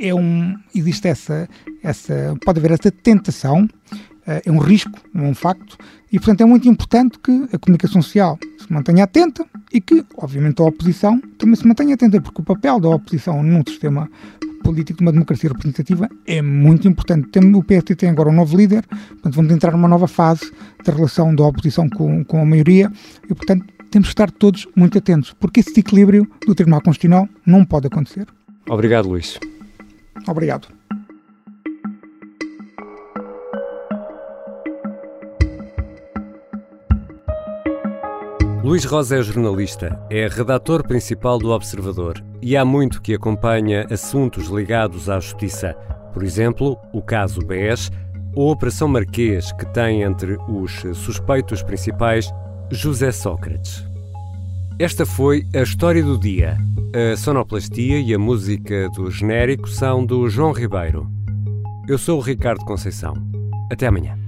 é 0.00 0.14
um, 0.14 0.56
existe 0.74 1.06
essa, 1.06 1.48
essa, 1.82 2.34
pode 2.44 2.58
haver 2.58 2.72
essa 2.72 2.90
tentação, 2.90 3.64
uh, 3.64 4.40
é 4.44 4.50
um 4.50 4.58
risco, 4.58 4.98
é 5.14 5.20
um 5.20 5.34
facto, 5.34 5.76
e 6.10 6.18
portanto 6.18 6.40
é 6.40 6.44
muito 6.44 6.68
importante 6.68 7.18
que 7.18 7.48
a 7.52 7.58
comunicação 7.58 8.00
social 8.00 8.38
se 8.58 8.72
mantenha 8.72 9.04
atenta 9.04 9.46
e 9.72 9.80
que, 9.80 10.04
obviamente, 10.16 10.60
a 10.60 10.64
oposição 10.64 11.20
também 11.38 11.54
se 11.54 11.66
mantenha 11.66 11.94
atenta, 11.94 12.20
porque 12.20 12.40
o 12.40 12.44
papel 12.44 12.80
da 12.80 12.88
oposição 12.88 13.42
num 13.42 13.62
sistema 13.66 14.10
político 14.64 14.98
de 14.98 15.04
uma 15.04 15.12
democracia 15.12 15.48
representativa 15.48 16.08
é 16.26 16.42
muito 16.42 16.88
importante. 16.88 17.38
O 17.38 17.62
PSD 17.62 17.94
tem 17.94 18.10
agora 18.10 18.28
um 18.28 18.34
novo 18.34 18.56
líder, 18.56 18.84
portanto, 18.86 19.34
vamos 19.34 19.52
entrar 19.52 19.72
numa 19.72 19.88
nova 19.88 20.08
fase 20.08 20.50
da 20.84 20.92
relação 20.92 21.34
da 21.34 21.44
oposição 21.44 21.88
com, 21.88 22.24
com 22.24 22.40
a 22.40 22.44
maioria 22.44 22.90
e, 23.24 23.34
portanto, 23.34 23.64
temos 23.90 24.08
que 24.08 24.12
estar 24.12 24.30
todos 24.30 24.66
muito 24.74 24.96
atentos, 24.96 25.34
porque 25.38 25.60
esse 25.60 25.78
equilíbrio 25.78 26.28
do 26.46 26.54
Tribunal 26.54 26.80
Constitucional 26.80 27.28
não 27.44 27.64
pode 27.64 27.88
acontecer. 27.88 28.26
Obrigado, 28.68 29.08
Luís. 29.08 29.38
Obrigado. 30.30 30.68
Luís 38.62 38.84
Rosa 38.84 39.16
é 39.16 39.22
jornalista, 39.22 40.00
é 40.08 40.28
redator 40.28 40.86
principal 40.86 41.38
do 41.38 41.50
Observador 41.50 42.22
e 42.40 42.56
há 42.56 42.64
muito 42.64 43.02
que 43.02 43.14
acompanha 43.14 43.84
assuntos 43.90 44.46
ligados 44.46 45.10
à 45.10 45.18
justiça. 45.18 45.74
Por 46.14 46.22
exemplo, 46.22 46.78
o 46.92 47.02
caso 47.02 47.40
BES 47.40 47.90
ou 48.32 48.48
a 48.48 48.52
Operação 48.52 48.86
Marquês, 48.86 49.50
que 49.52 49.66
tem 49.66 50.02
entre 50.02 50.36
os 50.48 50.72
suspeitos 50.96 51.64
principais 51.64 52.32
José 52.70 53.10
Sócrates. 53.10 53.89
Esta 54.80 55.04
foi 55.04 55.44
a 55.54 55.60
história 55.60 56.02
do 56.02 56.18
dia. 56.18 56.56
A 56.94 57.14
sonoplastia 57.14 58.00
e 58.00 58.14
a 58.14 58.18
música 58.18 58.88
do 58.96 59.10
genérico 59.10 59.68
são 59.68 60.06
do 60.06 60.26
João 60.30 60.52
Ribeiro. 60.52 61.06
Eu 61.86 61.98
sou 61.98 62.16
o 62.16 62.22
Ricardo 62.22 62.64
Conceição. 62.64 63.12
Até 63.70 63.88
amanhã. 63.88 64.19